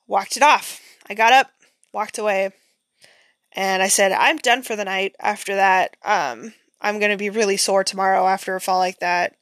[0.10, 0.82] walked it off.
[1.10, 1.52] I got up,
[1.94, 2.52] walked away,
[3.54, 5.96] and I said, I'm done for the night after that.
[6.04, 9.36] Um, I'm going to be really sore tomorrow after a fall like that.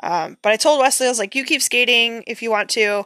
[0.00, 3.04] Um, but I told Wesley, I was like, you keep skating if you want to.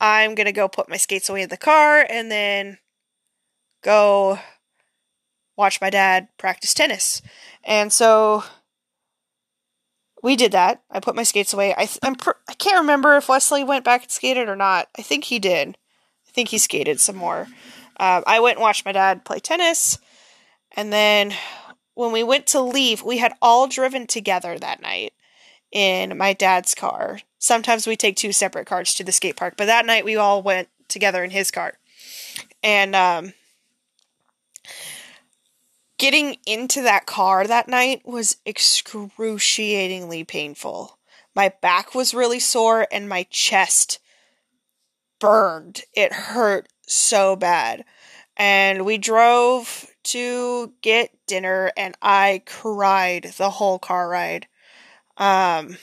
[0.00, 2.78] I'm going to go put my skates away in the car and then
[3.82, 4.38] go
[5.56, 7.22] watch my dad practice tennis.
[7.64, 8.44] And so
[10.22, 10.82] we did that.
[10.90, 11.74] I put my skates away.
[11.76, 14.88] I th- I'm pr- I can't remember if Wesley went back and skated or not.
[14.96, 15.76] I think he did.
[16.32, 17.46] I think he skated some more.
[18.00, 19.98] Uh, I went and watched my dad play tennis,
[20.74, 21.34] and then
[21.92, 25.12] when we went to leave, we had all driven together that night
[25.70, 27.20] in my dad's car.
[27.38, 30.42] Sometimes we take two separate cars to the skate park, but that night we all
[30.42, 31.74] went together in his car.
[32.62, 33.34] And um,
[35.98, 40.98] getting into that car that night was excruciatingly painful.
[41.34, 43.98] My back was really sore and my chest
[45.22, 45.82] burned.
[45.94, 47.84] It hurt so bad.
[48.36, 54.48] And we drove to get dinner and I cried the whole car ride.
[55.16, 55.78] Um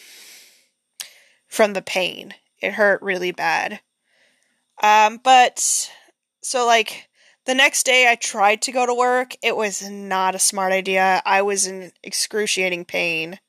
[1.47, 2.35] from the pain.
[2.61, 3.79] It hurt really bad.
[4.83, 5.89] Um but
[6.41, 7.07] so like
[7.45, 9.35] the next day I tried to go to work.
[9.41, 11.21] It was not a smart idea.
[11.25, 13.39] I was in excruciating pain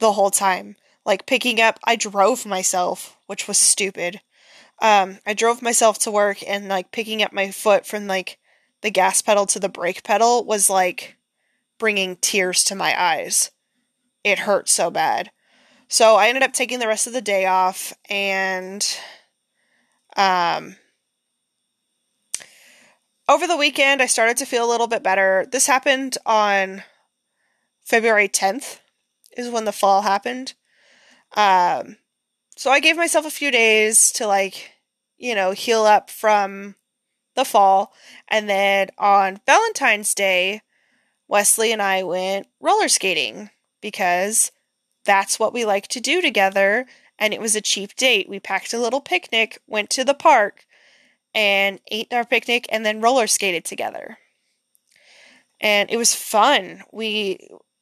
[0.00, 0.74] the whole time.
[1.06, 4.20] Like picking up, I drove myself, which was stupid
[4.80, 8.38] um, I drove myself to work and like picking up my foot from like
[8.80, 11.16] the gas pedal to the brake pedal was like
[11.78, 13.50] bringing tears to my eyes.
[14.24, 15.30] It hurt so bad.
[15.88, 18.86] So I ended up taking the rest of the day off and
[20.16, 20.76] um
[23.28, 25.46] over the weekend I started to feel a little bit better.
[25.50, 26.84] This happened on
[27.82, 28.78] February 10th
[29.36, 30.54] is when the fall happened.
[31.36, 31.96] Um
[32.60, 34.72] so I gave myself a few days to like,
[35.16, 36.74] you know, heal up from
[37.34, 37.94] the fall.
[38.28, 40.60] And then on Valentine's Day,
[41.26, 43.48] Wesley and I went roller skating
[43.80, 44.52] because
[45.06, 46.84] that's what we like to do together.
[47.18, 48.28] And it was a cheap date.
[48.28, 50.66] We packed a little picnic, went to the park,
[51.34, 54.18] and ate our picnic and then roller skated together.
[55.62, 56.82] And it was fun.
[56.92, 57.38] We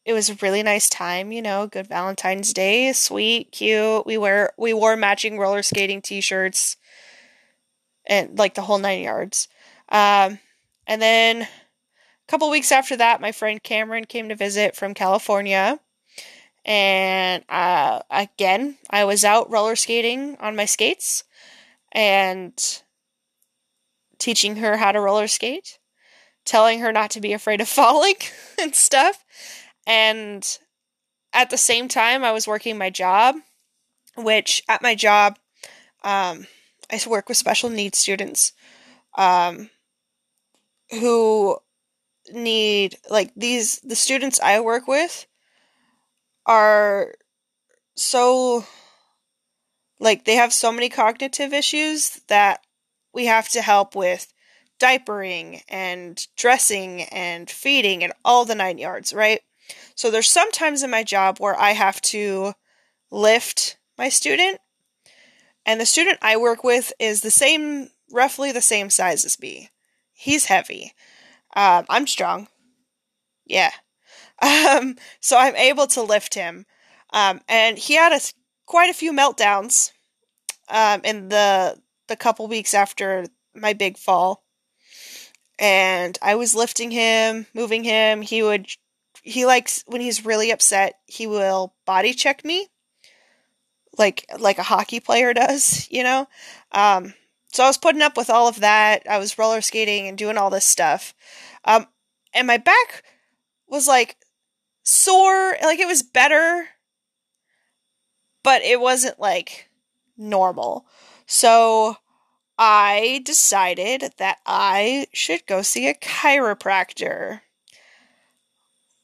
[0.09, 4.07] it was a really nice time, you know, good Valentine's Day, sweet, cute.
[4.07, 6.79] We wear we wore matching roller skating t-shirts
[8.07, 9.49] and like the whole nine yards.
[9.91, 10.39] Um,
[10.87, 11.49] and then a
[12.27, 15.79] couple weeks after that, my friend Cameron came to visit from California.
[16.65, 21.25] And uh, again, I was out roller skating on my skates
[21.93, 22.55] and
[24.19, 25.79] teaching her how to roller skate,
[26.47, 28.17] telling her not to be afraid of falling
[28.59, 29.23] and stuff.
[29.89, 30.47] And
[31.33, 33.37] at the same time, I was working my job,
[34.17, 35.39] which at my job,
[36.05, 36.47] um,
[36.93, 38.53] I work with special needs students
[39.17, 39.71] um,
[40.91, 41.57] who
[42.31, 45.27] need, like, these, the students I work with
[46.45, 47.15] are
[47.97, 48.67] so,
[49.99, 52.61] like, they have so many cognitive issues that
[53.15, 54.33] we have to help with
[54.79, 59.41] diapering and dressing and feeding and all the nine yards, right?
[59.95, 62.55] So there's sometimes in my job where I have to
[63.11, 64.61] lift my student,
[65.67, 69.71] and the student I work with is the same, roughly the same size as me.
[70.13, 70.93] He's heavy.
[71.55, 72.49] Um, I'm strong.
[73.47, 73.71] Yeah.
[74.41, 76.65] Um, so I'm able to lift him.
[77.13, 78.21] Um, and he had a,
[78.67, 79.91] quite a few meltdowns
[80.69, 81.77] um, in the
[82.07, 84.45] the couple weeks after my big fall.
[85.59, 88.23] And I was lifting him, moving him.
[88.23, 88.69] He would
[89.29, 92.69] he likes when he's really upset, he will body check me
[93.99, 96.27] like like a hockey player does, you know?
[96.73, 97.15] Um
[97.53, 99.03] so I was putting up with all of that.
[99.09, 101.15] I was roller skating and doing all this stuff.
[101.65, 101.87] Um
[102.33, 103.05] and my back
[103.67, 104.17] was like
[104.83, 106.69] sore, like it was better,
[108.43, 109.69] but it wasn't like
[110.17, 110.87] normal.
[111.27, 111.97] So
[112.59, 117.41] I decided that I should go see a chiropractor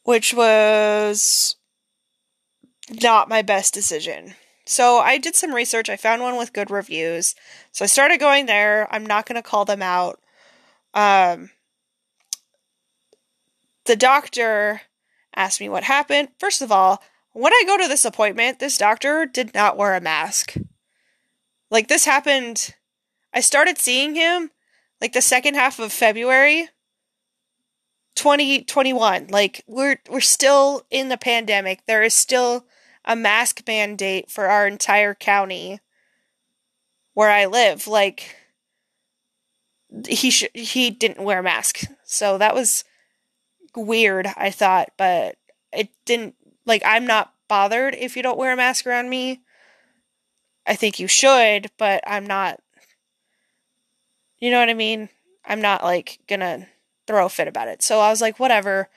[0.05, 1.57] which was
[3.03, 4.35] not my best decision.
[4.67, 5.91] So I did some research.
[5.91, 7.35] I found one with good reviews.
[7.73, 8.89] So I started going there.
[8.91, 10.21] I'm not going to call them out.
[10.95, 11.51] Um,
[13.85, 14.83] the doctor
[15.37, 16.29] asked me what happened.
[16.39, 20.01] First of all, when I go to this appointment, this doctor did not wear a
[20.01, 20.55] mask.
[21.71, 22.75] Like this happened
[23.35, 24.53] I started seeing him
[25.01, 26.69] like the second half of February
[28.15, 31.85] 2021 like we're we're still in the pandemic.
[31.87, 32.67] There is still
[33.05, 35.81] a mask mandate for our entire county
[37.13, 38.37] where i live like
[40.09, 41.83] he sh- he didn't wear a mask.
[42.05, 42.85] So that was
[43.77, 45.37] weird i thought but
[45.73, 49.41] it didn't like i'm not bothered if you don't wear a mask around me.
[50.67, 52.61] I think you should but i'm not
[54.39, 55.09] you know what i mean?
[55.45, 56.67] I'm not like gonna
[57.07, 57.83] throw a fit about it.
[57.83, 58.89] So I was like, whatever.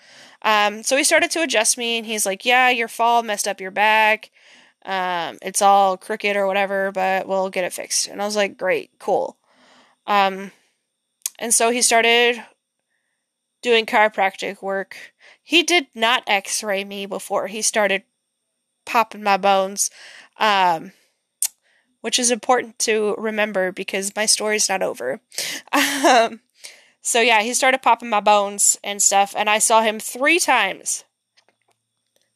[0.41, 3.61] Um, so he started to adjust me, and he's like, yeah, your fall messed up
[3.61, 4.31] your back.
[4.85, 8.07] Um, it's all crooked or whatever, but we'll get it fixed.
[8.07, 9.37] And I was like, great, cool.
[10.05, 10.51] Um,
[11.39, 12.43] and so he started
[13.61, 15.13] doing chiropractic work.
[15.43, 18.03] He did not x ray me before he started
[18.85, 19.89] popping my bones,
[20.39, 20.93] um,
[22.01, 25.19] which is important to remember because my story's not over.
[25.73, 26.39] Um,
[27.07, 31.05] so yeah, he started popping my bones and stuff, and I saw him three times.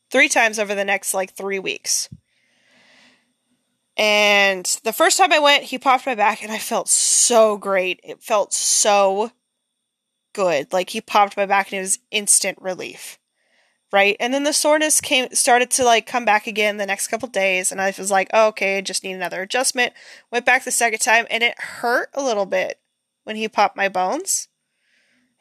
[0.10, 2.07] Three times over the next like three weeks.
[3.97, 7.99] And the first time I went, he popped my back, and I felt so great.
[8.01, 9.31] It felt so
[10.31, 10.71] good.
[10.71, 13.19] Like he popped my back, and it was instant relief.
[13.91, 17.27] Right, and then the soreness came started to like come back again the next couple
[17.27, 19.91] days, and I was like, oh, okay, just need another adjustment.
[20.31, 22.79] Went back the second time, and it hurt a little bit
[23.25, 24.47] when he popped my bones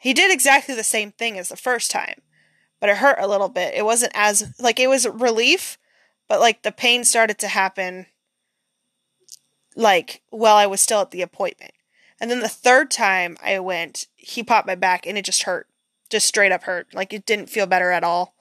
[0.01, 2.21] he did exactly the same thing as the first time,
[2.79, 3.75] but it hurt a little bit.
[3.75, 5.77] It wasn't as like it was relief,
[6.27, 8.07] but like the pain started to happen
[9.75, 11.73] like while I was still at the appointment.
[12.19, 15.67] And then the third time I went, he popped my back and it just hurt.
[16.09, 16.87] Just straight up hurt.
[16.95, 18.33] Like it didn't feel better at all.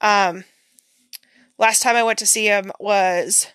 [0.00, 0.42] Um
[1.58, 3.46] last time I went to see him was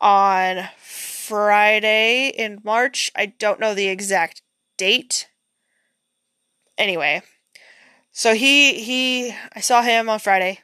[0.00, 3.12] on Friday in March.
[3.14, 4.42] I don't know the exact
[4.76, 5.28] date
[6.78, 7.22] anyway,
[8.12, 10.60] so he he I saw him on Friday.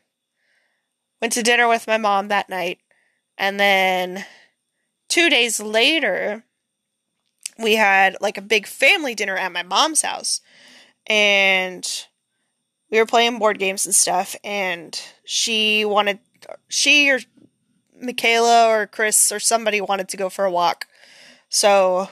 [1.20, 2.78] Went to dinner with my mom that night,
[3.38, 4.24] and then
[5.08, 6.44] 2 days later
[7.58, 10.40] we had like a big family dinner at my mom's house.
[11.06, 11.86] And
[12.90, 16.18] we were playing board games and stuff and she wanted
[16.68, 17.20] she or
[18.00, 20.86] Michaela or Chris or somebody wanted to go for a walk.
[21.48, 22.08] So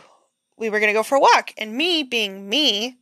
[0.56, 2.98] we were to go for a walk and me being me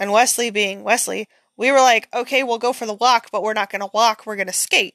[0.00, 3.52] and Wesley being Wesley, we were like, okay, we'll go for the walk, but we're
[3.52, 4.94] not going to walk, we're going to skate,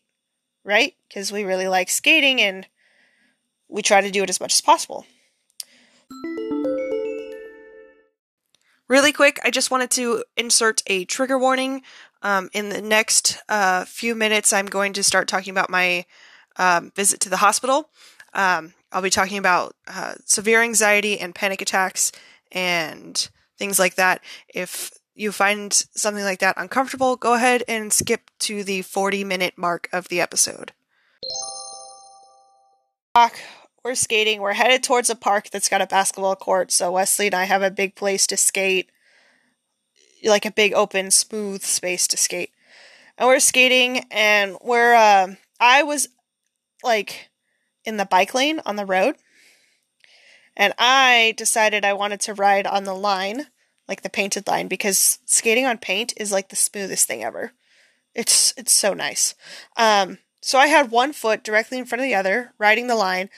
[0.65, 0.95] right?
[1.07, 2.67] Because we really like skating and
[3.69, 5.05] we try to do it as much as possible.
[8.87, 11.83] Really quick, I just wanted to insert a trigger warning.
[12.21, 16.05] Um, in the next uh, few minutes, I'm going to start talking about my
[16.57, 17.89] um, visit to the hospital.
[18.33, 22.11] Um, I'll be talking about uh, severe anxiety and panic attacks
[22.51, 24.21] and things like that.
[24.53, 29.53] If you find something like that uncomfortable, go ahead and skip to the 40 minute
[29.57, 30.73] mark of the episode.
[33.85, 34.41] We're skating.
[34.41, 37.61] We're headed towards a park that's got a basketball court, so Wesley and I have
[37.61, 38.89] a big place to skate.
[40.23, 42.49] Like a big open, smooth space to skate.
[43.17, 46.09] And we're skating, and we're, uh, I was
[46.83, 47.29] like
[47.85, 49.15] in the bike lane on the road.
[50.55, 53.47] And I decided I wanted to ride on the line,
[53.87, 57.51] like the painted line, because skating on paint is like the smoothest thing ever.
[58.13, 59.35] It's it's so nice.
[59.75, 63.29] Um, so I had one foot directly in front of the other, riding the line,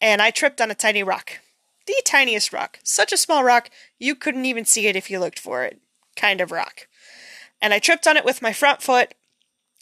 [0.00, 1.38] and I tripped on a tiny rock.
[1.86, 2.80] The tiniest rock.
[2.82, 5.80] Such a small rock, you couldn't even see it if you looked for it.
[6.16, 6.88] Kind of rock.
[7.62, 9.14] And I tripped on it with my front foot,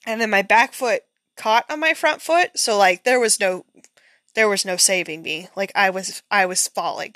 [0.07, 1.03] and then my back foot
[1.37, 3.65] caught on my front foot, so like there was no
[4.35, 5.49] there was no saving me.
[5.57, 7.14] Like I was I was falling.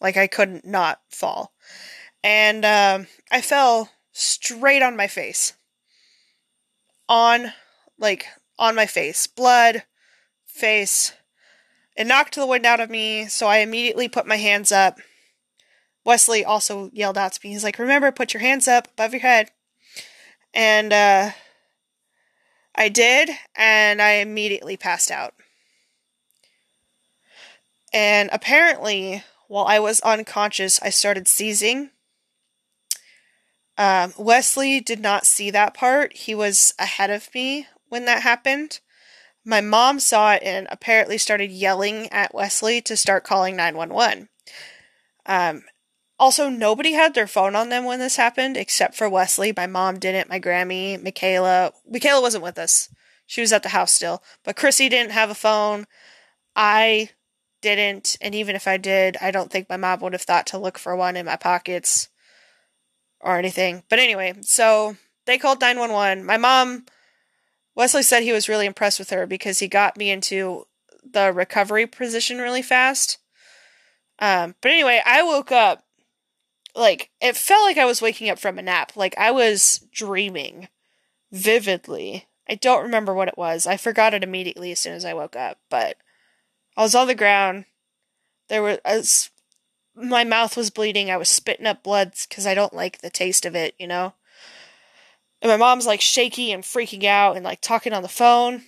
[0.00, 1.52] Like I couldn't not fall.
[2.22, 5.54] And um, I fell straight on my face.
[7.08, 7.52] On
[7.98, 8.26] like
[8.58, 9.26] on my face.
[9.26, 9.84] Blood,
[10.46, 11.12] face.
[11.96, 14.98] It knocked the wind out of me, so I immediately put my hands up.
[16.04, 17.50] Wesley also yelled out to me.
[17.50, 19.50] He's like, "Remember, put your hands up above your head."
[20.52, 21.30] And uh
[22.74, 25.35] I did, and I immediately passed out.
[27.96, 31.92] And apparently, while I was unconscious, I started seizing.
[33.78, 36.12] Um, Wesley did not see that part.
[36.12, 38.80] He was ahead of me when that happened.
[39.46, 44.28] My mom saw it and apparently started yelling at Wesley to start calling 911.
[45.24, 45.62] Um,
[46.18, 49.54] also, nobody had their phone on them when this happened except for Wesley.
[49.56, 51.72] My mom didn't, my Grammy, Michaela.
[51.90, 52.90] Michaela wasn't with us.
[53.26, 54.22] She was at the house still.
[54.44, 55.86] But Chrissy didn't have a phone.
[56.54, 57.10] I
[57.74, 60.58] didn't, and even if I did, I don't think my mom would have thought to
[60.58, 62.08] look for one in my pockets
[63.20, 63.82] or anything.
[63.88, 66.24] But anyway, so they called 911.
[66.24, 66.86] My mom,
[67.74, 70.66] Wesley said he was really impressed with her because he got me into
[71.04, 73.18] the recovery position really fast.
[74.20, 75.82] Um, but anyway, I woke up
[76.76, 78.92] like it felt like I was waking up from a nap.
[78.94, 80.68] Like I was dreaming
[81.32, 82.26] vividly.
[82.48, 83.66] I don't remember what it was.
[83.66, 85.96] I forgot it immediately as soon as I woke up, but
[86.76, 87.64] I was on the ground.
[88.48, 89.30] There was
[89.94, 91.10] my mouth was bleeding.
[91.10, 94.14] I was spitting up blood because I don't like the taste of it, you know.
[95.40, 98.62] And my mom's like shaky and freaking out and like talking on the phone.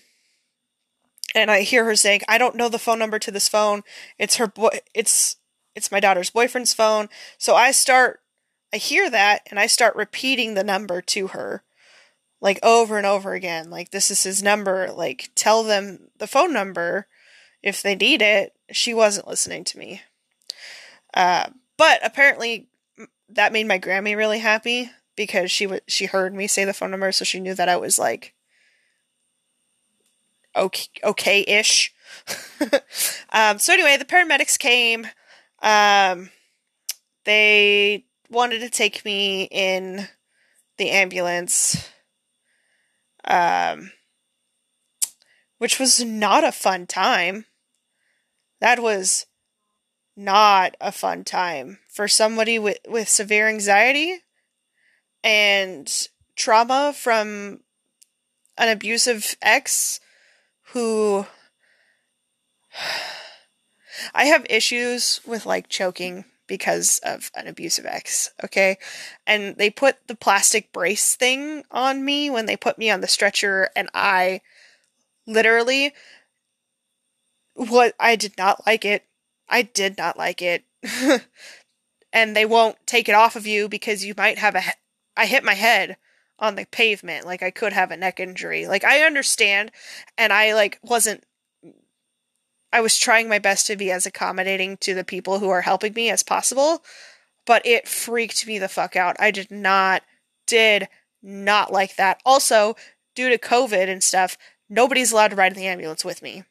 [1.34, 3.82] And I hear her saying, "I don't know the phone number to this phone.
[4.18, 4.80] It's her boy.
[4.94, 5.36] It's
[5.74, 8.20] it's my daughter's boyfriend's phone." So I start.
[8.72, 11.62] I hear that and I start repeating the number to her
[12.40, 16.52] like over and over again like this is his number like tell them the phone
[16.52, 17.06] number
[17.68, 18.54] if they need it.
[18.70, 20.02] She wasn't listening to me.
[21.14, 22.68] Uh, but apparently
[23.28, 26.90] that made my Grammy really happy because she w- she heard me say the phone
[26.90, 28.34] number, so she knew that I was like
[30.56, 31.94] okay okay ish.
[33.30, 35.06] um, so anyway, the paramedics came.
[35.62, 36.30] Um,
[37.24, 40.08] they wanted to take me in
[40.76, 41.90] the ambulance.
[43.24, 43.90] Um,
[45.58, 47.44] which was not a fun time.
[48.60, 49.26] That was
[50.16, 54.18] not a fun time for somebody with, with severe anxiety
[55.22, 57.60] and trauma from
[58.56, 60.00] an abusive ex
[60.72, 61.26] who
[64.14, 68.78] I have issues with like choking because of an abusive ex, okay?
[69.26, 73.08] And they put the plastic brace thing on me when they put me on the
[73.08, 74.40] stretcher and I
[75.26, 75.92] literally
[77.58, 79.04] what I did not like it.
[79.48, 80.64] I did not like it.
[82.12, 84.70] and they won't take it off of you because you might have a he-
[85.16, 85.96] I hit my head
[86.38, 88.66] on the pavement like I could have a neck injury.
[88.66, 89.72] Like I understand
[90.16, 91.24] and I like wasn't
[92.72, 95.94] I was trying my best to be as accommodating to the people who are helping
[95.94, 96.84] me as possible,
[97.46, 99.16] but it freaked me the fuck out.
[99.18, 100.02] I did not
[100.46, 100.88] did
[101.22, 102.20] not like that.
[102.24, 102.76] Also,
[103.14, 104.38] due to COVID and stuff,
[104.68, 106.44] nobody's allowed to ride in the ambulance with me.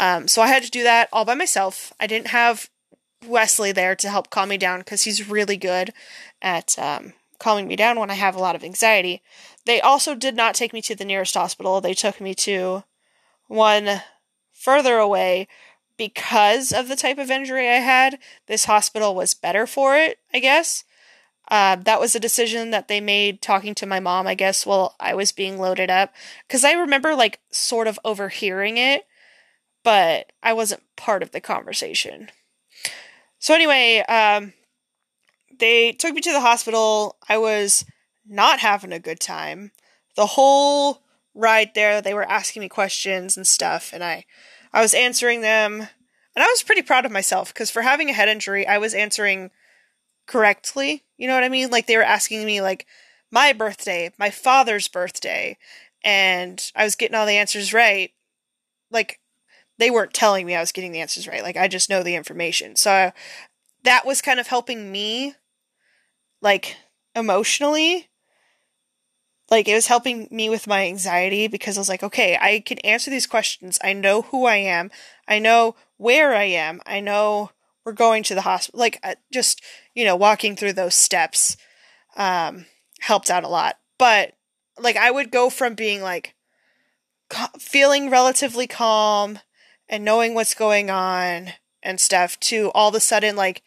[0.00, 1.92] Um, so I had to do that all by myself.
[2.00, 2.70] I didn't have
[3.26, 5.92] Wesley there to help calm me down because he's really good
[6.40, 9.22] at um, calming me down when I have a lot of anxiety.
[9.66, 11.80] They also did not take me to the nearest hospital.
[11.80, 12.84] They took me to
[13.46, 14.00] one
[14.54, 15.46] further away
[15.98, 18.18] because of the type of injury I had.
[18.46, 20.82] This hospital was better for it, I guess.
[21.50, 24.94] Uh, that was a decision that they made talking to my mom, I guess, while
[24.98, 26.14] I was being loaded up.
[26.46, 29.04] Because I remember, like, sort of overhearing it,
[29.82, 32.30] but I wasn't part of the conversation.
[33.38, 34.52] So, anyway, um,
[35.58, 37.16] they took me to the hospital.
[37.28, 37.84] I was
[38.26, 39.72] not having a good time.
[40.16, 41.02] The whole
[41.34, 44.24] ride there, they were asking me questions and stuff, and I,
[44.72, 45.88] I was answering them.
[46.36, 48.94] And I was pretty proud of myself because for having a head injury, I was
[48.94, 49.50] answering
[50.26, 51.04] correctly.
[51.16, 51.70] You know what I mean?
[51.70, 52.86] Like they were asking me like
[53.30, 55.58] my birthday, my father's birthday,
[56.04, 58.12] and I was getting all the answers right.
[58.90, 59.19] Like
[59.80, 61.42] they weren't telling me I was getting the answers right.
[61.42, 62.76] Like I just know the information.
[62.76, 63.12] So
[63.82, 65.34] that was kind of helping me
[66.42, 66.76] like
[67.16, 68.08] emotionally.
[69.50, 72.78] Like it was helping me with my anxiety because I was like, okay, I can
[72.80, 73.78] answer these questions.
[73.82, 74.90] I know who I am.
[75.26, 76.82] I know where I am.
[76.84, 77.50] I know
[77.84, 78.78] we're going to the hospital.
[78.78, 79.62] Like uh, just
[79.94, 81.56] you know walking through those steps
[82.16, 82.66] um,
[83.00, 83.78] helped out a lot.
[83.98, 84.34] But
[84.78, 86.34] like I would go from being like
[87.58, 89.38] feeling relatively calm
[89.90, 91.50] and knowing what's going on
[91.82, 93.62] and stuff to all of a sudden like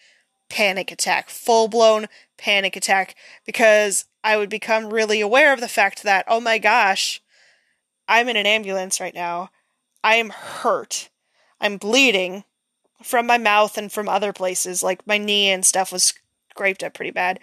[0.49, 2.07] panic attack, full blown
[2.37, 3.15] panic attack
[3.45, 7.21] because I would become really aware of the fact that oh my gosh,
[8.07, 9.51] I'm in an ambulance right now.
[10.03, 11.09] I am hurt.
[11.61, 12.45] I'm bleeding
[13.03, 16.13] from my mouth and from other places, like my knee and stuff was
[16.51, 17.39] scraped up pretty bad.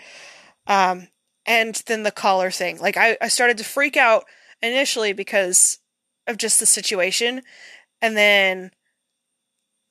[0.66, 1.08] Um,
[1.46, 2.78] and then the collar thing.
[2.78, 4.24] Like I, I started to freak out
[4.62, 5.78] initially because
[6.26, 7.42] of just the situation.
[8.02, 8.70] And then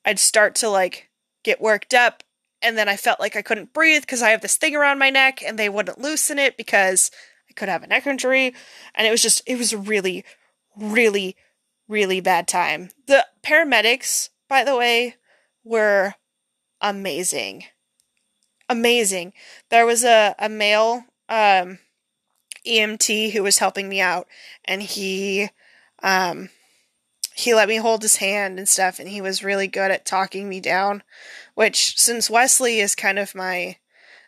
[0.05, 1.10] I'd start to like
[1.43, 2.24] get worked up.
[2.62, 5.10] And then I felt like I couldn't breathe because I have this thing around my
[5.10, 7.10] neck and they wouldn't loosen it because
[7.49, 8.53] I could have a neck injury.
[8.95, 10.26] And it was just, it was a really,
[10.76, 11.38] really,
[11.88, 12.89] really bad time.
[13.07, 15.16] The paramedics, by the way,
[15.64, 16.16] were
[16.82, 17.66] amazing.
[18.68, 19.34] Amazing.
[19.70, 21.80] There was a, a male um,
[22.66, 24.28] EMT who was helping me out,
[24.66, 25.49] and he
[26.03, 26.49] um,
[27.39, 30.49] he let me hold his hand and stuff, and he was really good at talking
[30.49, 31.03] me down.
[31.55, 33.77] Which, since Wesley is kind of my,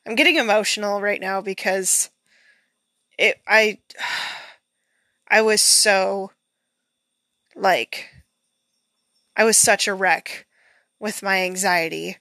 [0.06, 2.10] I'm getting emotional right now because
[3.18, 3.80] it I
[5.30, 6.32] I was so
[7.54, 8.08] like
[9.36, 10.48] I was such a wreck
[10.98, 12.18] with my anxiety,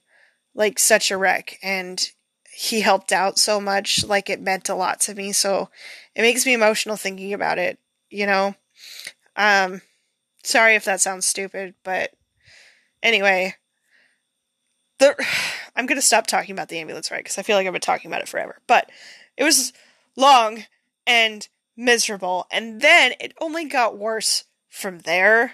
[0.53, 1.57] like such a wreck.
[1.63, 2.05] And
[2.53, 5.31] he helped out so much, like it meant a lot to me.
[5.31, 5.69] So
[6.15, 7.79] it makes me emotional thinking about it,
[8.09, 8.55] you know?
[9.37, 9.81] Um,
[10.43, 12.11] sorry if that sounds stupid, but
[13.03, 13.55] anyway,
[14.99, 15.15] the,
[15.75, 18.09] I'm to stop talking about the ambulance ride because I feel like I've been talking
[18.09, 18.59] about it forever.
[18.67, 18.89] But
[19.37, 19.73] it was
[20.15, 20.65] long
[21.07, 22.47] and miserable.
[22.51, 25.53] And then it only got worse from there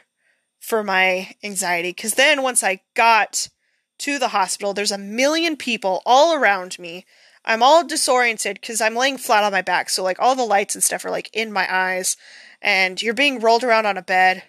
[0.59, 1.89] for my anxiety.
[1.89, 3.47] Because then once I got
[3.99, 7.05] to the hospital, there's a million people all around me.
[7.45, 9.89] I'm all disoriented because I'm laying flat on my back.
[9.89, 12.17] So, like, all the lights and stuff are like in my eyes.
[12.61, 14.43] And you're being rolled around on a bed.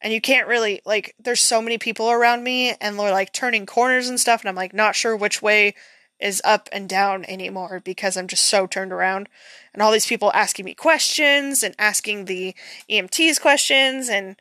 [0.00, 2.74] And you can't really, like, there's so many people around me.
[2.80, 4.40] And they're like turning corners and stuff.
[4.40, 5.74] And I'm like, not sure which way
[6.20, 9.28] is up and down anymore because I'm just so turned around.
[9.72, 12.54] And all these people asking me questions and asking the
[12.90, 14.08] EMTs questions.
[14.08, 14.36] And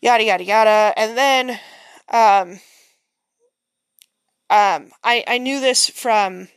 [0.00, 0.92] yada yada yada.
[0.96, 1.50] And then
[2.08, 2.60] um
[4.50, 6.48] um I I knew this from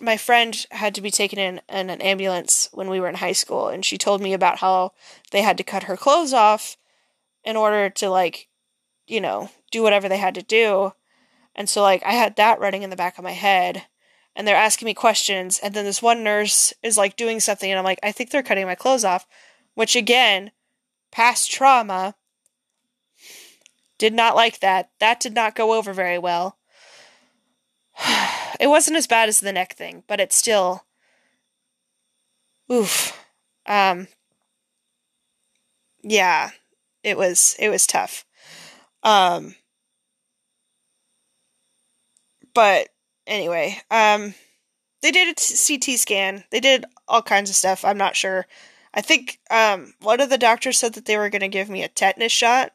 [0.00, 3.32] my friend had to be taken in, in an ambulance when we were in high
[3.32, 4.92] school and she told me about how
[5.30, 6.76] they had to cut her clothes off
[7.44, 8.48] in order to like
[9.06, 10.92] you know do whatever they had to do
[11.54, 13.84] and so like i had that running in the back of my head
[14.36, 17.78] and they're asking me questions and then this one nurse is like doing something and
[17.78, 19.26] i'm like i think they're cutting my clothes off
[19.74, 20.50] which again
[21.10, 22.14] past trauma
[24.00, 24.88] did not like that.
[24.98, 26.56] That did not go over very well.
[28.58, 30.86] it wasn't as bad as the neck thing, but it's still
[32.72, 33.16] oof.
[33.66, 34.08] Um
[36.02, 36.50] yeah,
[37.02, 38.24] it was it was tough.
[39.02, 39.54] Um
[42.54, 42.88] but
[43.26, 44.34] anyway, um
[45.02, 46.44] they did a CT scan.
[46.50, 47.84] They did all kinds of stuff.
[47.84, 48.46] I'm not sure.
[48.92, 51.82] I think um one of the doctors said that they were going to give me
[51.82, 52.72] a tetanus shot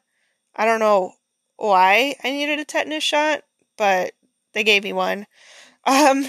[0.55, 1.13] I don't know
[1.57, 3.43] why I needed a tetanus shot,
[3.77, 4.13] but
[4.53, 5.27] they gave me one.
[5.87, 6.25] Um,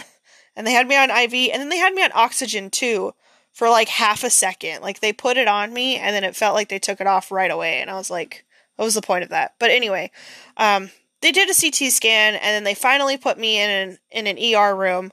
[0.54, 3.14] and they had me on IV, and then they had me on oxygen too
[3.56, 4.82] for like half a second.
[4.82, 7.32] Like they put it on me, and then it felt like they took it off
[7.32, 8.44] right away, and I was like,
[8.76, 9.54] what was the point of that?
[9.58, 10.10] But anyway,
[10.58, 10.90] um,
[11.22, 14.54] they did a CT scan, and then they finally put me in an in an
[14.54, 15.10] ER room.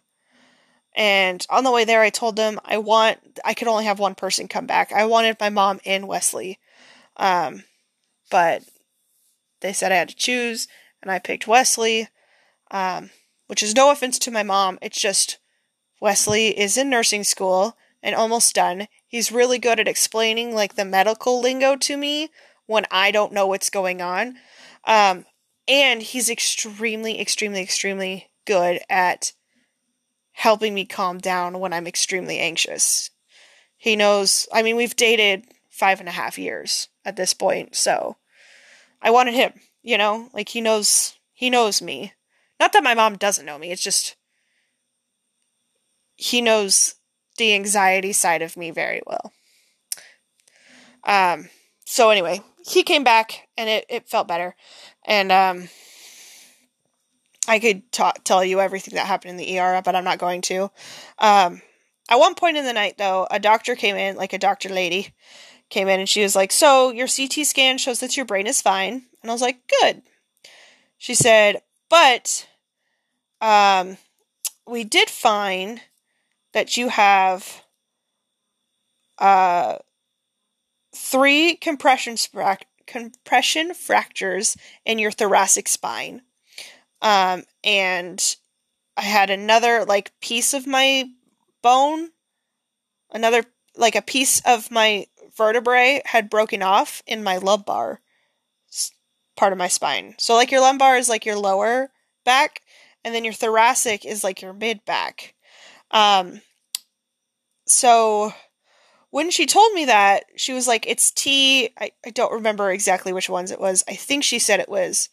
[0.93, 4.13] And on the way there, I told them I want I could only have one
[4.13, 4.91] person come back.
[4.91, 6.59] I wanted my mom and Wesley,
[7.15, 7.63] um,
[8.29, 8.63] but
[9.61, 10.67] they said I had to choose,
[11.01, 12.09] and I picked Wesley,
[12.71, 13.09] um,
[13.47, 14.79] which is no offense to my mom.
[14.81, 15.37] It's just
[16.01, 18.87] Wesley is in nursing school and almost done.
[19.07, 22.29] He's really good at explaining like the medical lingo to me
[22.67, 24.35] when I don't know what's going on.
[24.83, 25.25] Um,
[25.67, 29.31] and he's extremely, extremely, extremely good at
[30.33, 33.09] helping me calm down when I'm extremely anxious.
[33.77, 38.17] He knows, I mean, we've dated five and a half years at this point, so
[39.01, 40.29] I wanted him, you know?
[40.33, 42.13] Like, he knows, he knows me.
[42.59, 44.15] Not that my mom doesn't know me, it's just
[46.15, 46.95] he knows
[47.37, 49.31] the anxiety side of me very well.
[51.03, 51.49] Um,
[51.85, 54.55] so anyway, he came back and it, it felt better.
[55.05, 55.69] And um,
[57.47, 60.71] I could tell you everything that happened in the ER, but I'm not going to.
[61.19, 61.61] Um,
[62.09, 65.13] at one point in the night, though, a doctor came in, like a doctor lady
[65.69, 68.61] came in, and she was like, So your CT scan shows that your brain is
[68.61, 69.03] fine.
[69.21, 70.03] And I was like, Good.
[70.97, 72.47] She said, But
[73.41, 73.97] um,
[74.67, 75.81] we did find
[76.53, 77.63] that you have
[79.17, 79.77] uh,
[80.95, 82.15] three compression,
[82.85, 86.21] compression fractures in your thoracic spine.
[87.01, 88.35] Um, and
[88.95, 91.05] I had another like piece of my
[91.61, 92.09] bone,
[93.11, 93.43] another
[93.75, 98.01] like a piece of my vertebrae had broken off in my lumbar
[99.35, 100.15] part of my spine.
[100.17, 101.89] So like your lumbar is like your lower
[102.23, 102.61] back,
[103.03, 105.33] and then your thoracic is like your mid back.
[105.93, 106.41] Um,
[107.65, 108.33] so
[109.11, 111.69] when she told me that, she was like, it's T.
[111.79, 113.83] I, I don't remember exactly which ones it was.
[113.87, 115.09] I think she said it was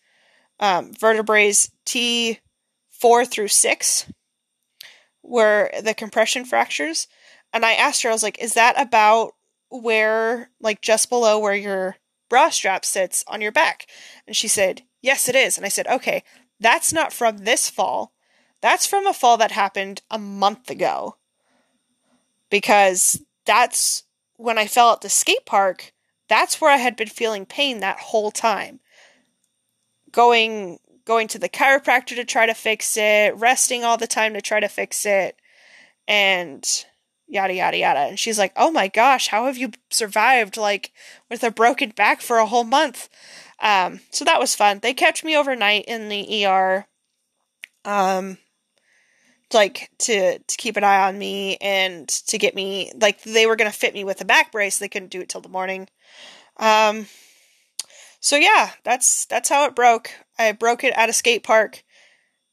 [0.58, 4.12] um, vertebrae T4 through 6
[5.22, 7.08] were the compression fractures.
[7.52, 9.32] And I asked her, I was like, is that about
[9.68, 11.96] where, like, just below where your
[12.28, 13.86] bra strap sits on your back?
[14.26, 15.56] And she said, yes, it is.
[15.56, 16.22] And I said, okay,
[16.58, 18.12] that's not from this fall.
[18.60, 21.16] That's from a fall that happened a month ago.
[22.50, 24.04] Because that's
[24.36, 25.92] when I fell at the skate park,
[26.28, 28.80] that's where I had been feeling pain that whole time.
[30.12, 34.40] Going going to the chiropractor to try to fix it, resting all the time to
[34.40, 35.36] try to fix it,
[36.06, 36.84] and
[37.26, 38.00] yada yada yada.
[38.00, 40.92] And she's like, "Oh my gosh, how have you survived like
[41.28, 43.08] with a broken back for a whole month?"
[43.60, 44.80] Um, so that was fun.
[44.80, 46.86] They kept me overnight in the ER.
[47.84, 48.38] Um,
[49.54, 53.56] like to to keep an eye on me and to get me like they were
[53.56, 54.78] gonna fit me with a back brace.
[54.78, 55.88] They couldn't do it till the morning.
[56.56, 57.06] Um,
[58.20, 60.10] so yeah, that's that's how it broke.
[60.38, 61.82] I broke it at a skate park,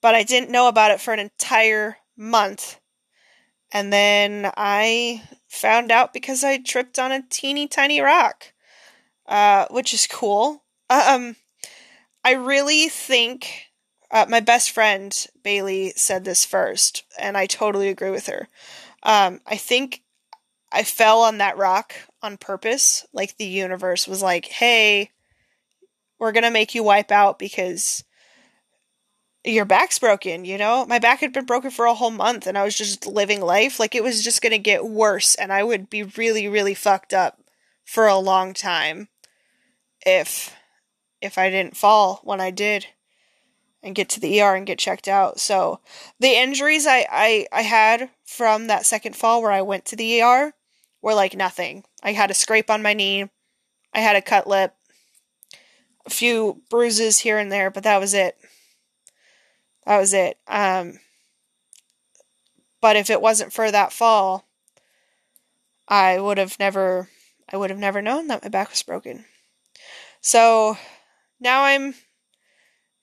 [0.02, 2.80] but I didn't know about it for an entire month.
[3.72, 8.54] And then I found out because I tripped on a teeny tiny rock,
[9.28, 10.64] uh, which is cool.
[10.90, 11.36] Um,
[12.24, 13.67] I really think
[14.12, 18.48] uh, my best friend Bailey said this first, and I totally agree with her.
[19.04, 20.02] Um, I think
[20.72, 23.06] I fell on that rock on purpose.
[23.14, 25.12] Like the universe was like, "Hey,
[26.20, 28.04] we're gonna make you wipe out because
[29.44, 32.58] your back's broken." You know, my back had been broken for a whole month, and
[32.58, 35.90] I was just living life like it was just gonna get worse, and I would
[35.90, 37.42] be really, really fucked up
[37.86, 39.10] for a long time
[40.06, 40.56] if
[41.22, 42.88] if I didn't fall when I did
[43.88, 45.40] and get to the ER and get checked out.
[45.40, 45.80] So
[46.20, 50.22] the injuries I, I, I had from that second fall where I went to the
[50.22, 50.54] ER
[51.02, 51.86] were like nothing.
[52.04, 53.30] I had a scrape on my knee,
[53.94, 54.76] I had a cut lip,
[56.06, 58.38] a few bruises here and there, but that was it.
[59.86, 60.38] That was it.
[60.48, 61.00] Um,
[62.82, 64.48] but if it wasn't for that fall,
[65.88, 67.10] I would have never
[67.50, 69.24] I would have never known that my back was broken.
[70.20, 70.78] So
[71.40, 71.96] now I'm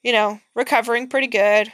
[0.05, 1.69] you know, recovering pretty good.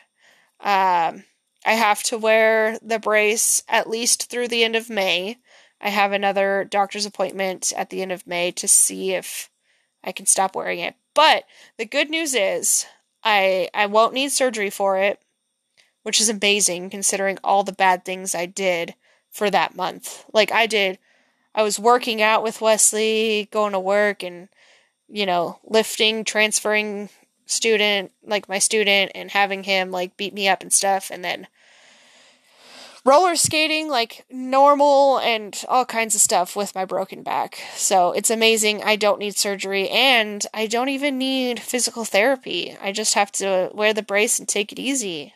[0.60, 1.24] Um,
[1.66, 5.36] I have to wear the brace at least through the end of May.
[5.80, 9.50] I have another doctor's appointment at the end of May to see if
[10.02, 10.94] I can stop wearing it.
[11.12, 11.44] But
[11.76, 12.86] the good news is
[13.24, 15.20] I I won't need surgery for it,
[16.02, 18.94] which is amazing considering all the bad things I did
[19.30, 20.24] for that month.
[20.32, 20.98] Like I did
[21.54, 24.48] I was working out with Wesley, going to work and
[25.08, 27.10] you know, lifting, transferring
[27.50, 31.46] student, like my student, and having him like beat me up and stuff, and then
[33.04, 37.58] roller skating like normal and all kinds of stuff with my broken back.
[37.74, 38.82] So it's amazing.
[38.82, 42.76] I don't need surgery and I don't even need physical therapy.
[42.80, 45.34] I just have to wear the brace and take it easy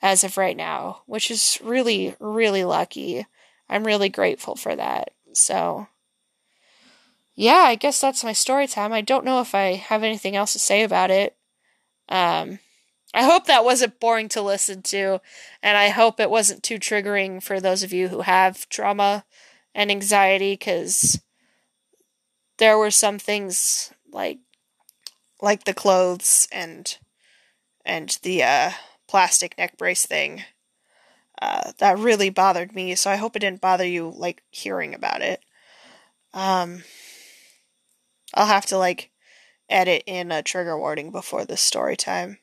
[0.00, 3.26] as of right now, which is really, really lucky.
[3.68, 5.12] I'm really grateful for that.
[5.32, 5.88] So,
[7.34, 8.92] yeah, I guess that's my story time.
[8.92, 11.36] I don't know if I have anything else to say about it.
[12.08, 12.58] Um,
[13.14, 15.20] I hope that wasn't boring to listen to,
[15.62, 19.24] and I hope it wasn't too triggering for those of you who have trauma
[19.74, 21.20] and anxiety, because
[22.58, 24.38] there were some things like
[25.40, 26.98] like the clothes and
[27.84, 28.70] and the uh,
[29.08, 30.44] plastic neck brace thing
[31.40, 32.94] uh, that really bothered me.
[32.94, 35.42] So I hope it didn't bother you like hearing about it.
[36.34, 36.84] Um,
[38.34, 39.10] I'll have to like
[39.72, 42.38] edit in a trigger warning before the story time.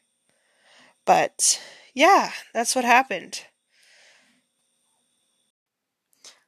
[1.06, 1.62] But
[1.94, 3.46] yeah, that's what happened.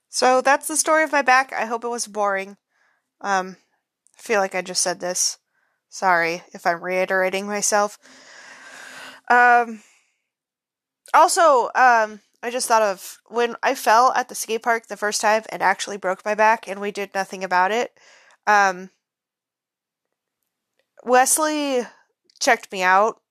[0.09, 1.53] So that's the story of my back.
[1.53, 2.57] I hope it was boring.
[3.21, 3.55] Um,
[4.17, 5.37] I feel like I just said this.
[5.89, 7.97] Sorry if I'm reiterating myself.
[9.29, 9.81] Um,
[11.13, 15.21] also, um, I just thought of when I fell at the skate park the first
[15.21, 17.97] time and actually broke my back, and we did nothing about it.
[18.47, 18.89] Um,
[21.03, 21.85] Wesley
[22.39, 23.21] checked me out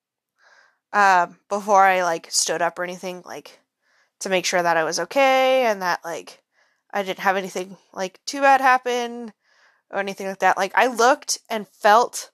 [0.93, 3.59] uh, before I like stood up or anything, like
[4.19, 6.41] to make sure that I was okay and that like
[6.93, 9.33] I didn't have anything like too bad happen
[9.89, 10.57] or anything like that.
[10.57, 12.31] Like I looked and felt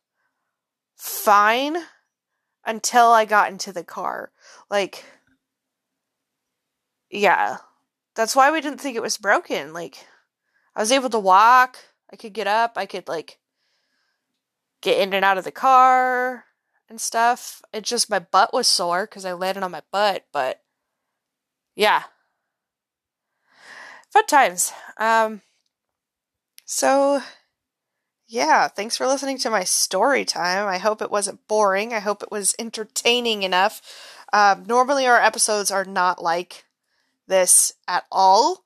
[0.96, 1.78] fine
[2.66, 4.32] until I got into the car.
[4.70, 5.06] Like
[7.10, 7.58] yeah.
[8.16, 9.74] That's why we didn't think it was broken.
[9.74, 10.08] Like
[10.76, 11.78] I was able to walk,
[12.12, 13.38] I could get up, I could like
[14.82, 16.46] get in and out of the car
[16.90, 17.62] and stuff.
[17.74, 20.62] It just my butt was sore cuz I landed on my butt, but
[21.76, 22.04] yeah.
[24.10, 24.74] Fun times.
[24.98, 25.42] Um
[26.66, 27.22] so
[28.28, 30.68] yeah, thanks for listening to my story time.
[30.68, 31.94] I hope it wasn't boring.
[31.94, 33.82] I hope it was entertaining enough.
[34.34, 36.66] Um, normally, our episodes are not like
[37.28, 38.66] this at all.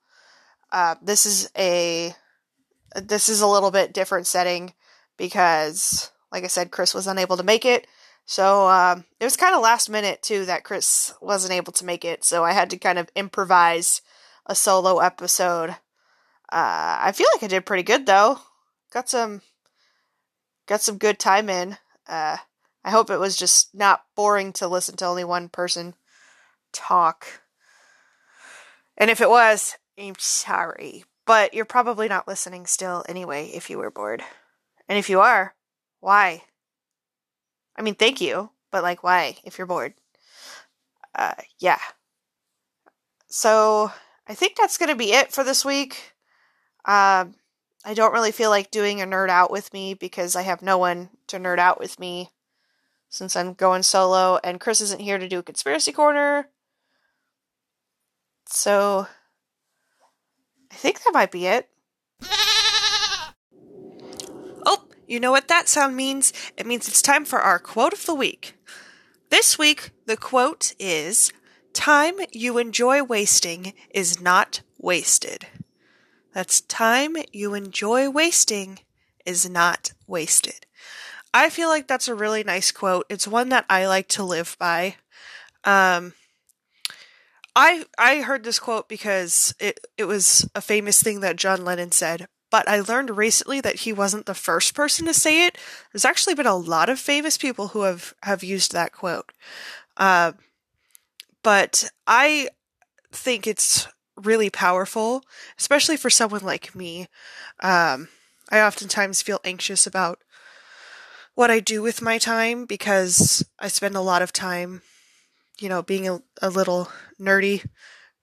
[0.72, 2.14] Uh, this is a
[2.96, 4.74] this is a little bit different setting
[5.16, 7.86] because, like I said, Chris was unable to make it.
[8.24, 12.04] So um, it was kind of last minute too that Chris wasn't able to make
[12.04, 12.24] it.
[12.24, 14.00] So I had to kind of improvise
[14.46, 15.70] a solo episode.
[16.50, 18.38] Uh, I feel like I did pretty good though.
[18.92, 19.42] Got some
[20.66, 21.78] got some good time in.
[22.06, 22.36] Uh,
[22.84, 25.94] I hope it was just not boring to listen to only one person
[26.72, 27.42] talk.
[28.96, 31.04] And if it was, I'm sorry.
[31.24, 34.22] But you're probably not listening still anyway if you were bored.
[34.92, 35.54] And if you are,
[36.00, 36.42] why?
[37.74, 39.94] I mean, thank you, but like, why if you're bored?
[41.14, 41.78] Uh, yeah.
[43.26, 43.90] So
[44.28, 46.12] I think that's going to be it for this week.
[46.84, 47.36] Um,
[47.86, 50.76] I don't really feel like doing a nerd out with me because I have no
[50.76, 52.28] one to nerd out with me
[53.08, 56.50] since I'm going solo and Chris isn't here to do a conspiracy corner.
[58.46, 59.06] So
[60.70, 61.70] I think that might be it.
[65.12, 66.32] You know what that sound means?
[66.56, 68.54] It means it's time for our quote of the week.
[69.28, 71.34] This week, the quote is
[71.74, 75.48] Time you enjoy wasting is not wasted.
[76.32, 78.78] That's time you enjoy wasting
[79.26, 80.64] is not wasted.
[81.34, 83.04] I feel like that's a really nice quote.
[83.10, 84.96] It's one that I like to live by.
[85.62, 86.14] Um,
[87.54, 91.92] I I heard this quote because it it was a famous thing that John Lennon
[91.92, 95.56] said, but I learned recently that he wasn't the first person to say it.
[95.90, 99.32] There's actually been a lot of famous people who have have used that quote.
[99.96, 100.32] Uh,
[101.42, 102.50] but I
[103.10, 105.24] think it's really powerful,
[105.58, 107.08] especially for someone like me.
[107.60, 108.08] Um,
[108.50, 110.18] I oftentimes feel anxious about
[111.34, 114.82] what I do with my time because I spend a lot of time,
[115.58, 117.64] you know, being a, a little nerdy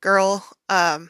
[0.02, 0.46] girl.
[0.70, 1.10] Um,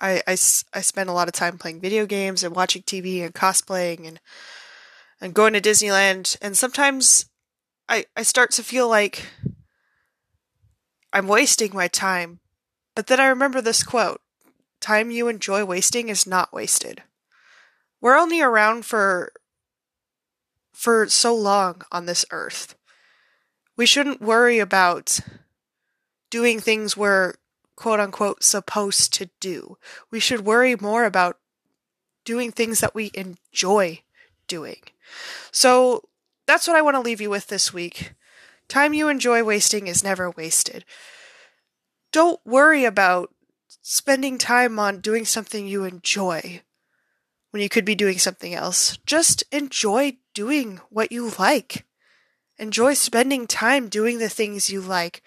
[0.00, 3.34] I, I, I spend a lot of time playing video games and watching TV and
[3.34, 4.20] cosplaying and
[5.20, 6.36] and going to Disneyland.
[6.40, 7.28] And sometimes
[7.88, 9.26] I, I start to feel like
[11.12, 12.38] I'm wasting my time
[12.98, 14.20] but then I remember this quote
[14.80, 17.04] Time you enjoy wasting is not wasted.
[18.00, 19.32] We're only around for
[20.72, 22.74] for so long on this earth.
[23.76, 25.20] We shouldn't worry about
[26.28, 27.34] doing things we're
[27.78, 29.78] quote unquote supposed to do.
[30.10, 31.38] We should worry more about
[32.24, 34.02] doing things that we enjoy
[34.46, 34.82] doing.
[35.50, 36.08] So
[36.46, 38.12] that's what I want to leave you with this week.
[38.68, 40.84] Time you enjoy wasting is never wasted
[42.12, 43.34] don't worry about
[43.82, 46.62] spending time on doing something you enjoy
[47.50, 48.98] when you could be doing something else.
[49.06, 51.86] Just enjoy doing what you like.
[52.58, 55.22] Enjoy spending time doing the things you like.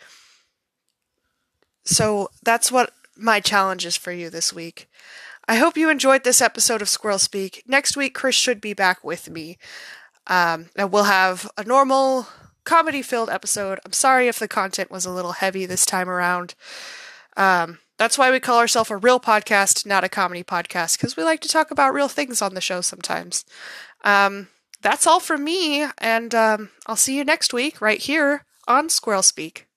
[1.83, 4.89] So that's what my challenge is for you this week.
[5.47, 7.63] I hope you enjoyed this episode of Squirrel Speak.
[7.67, 9.57] Next week, Chris should be back with me.
[10.27, 12.27] Um, and we'll have a normal
[12.63, 13.79] comedy filled episode.
[13.83, 16.53] I'm sorry if the content was a little heavy this time around.
[17.35, 21.23] Um, that's why we call ourselves a real podcast, not a comedy podcast, because we
[21.23, 23.45] like to talk about real things on the show sometimes.
[24.03, 24.47] Um,
[24.81, 29.21] that's all from me, and um, I'll see you next week right here on Squirrel
[29.23, 29.67] Speak.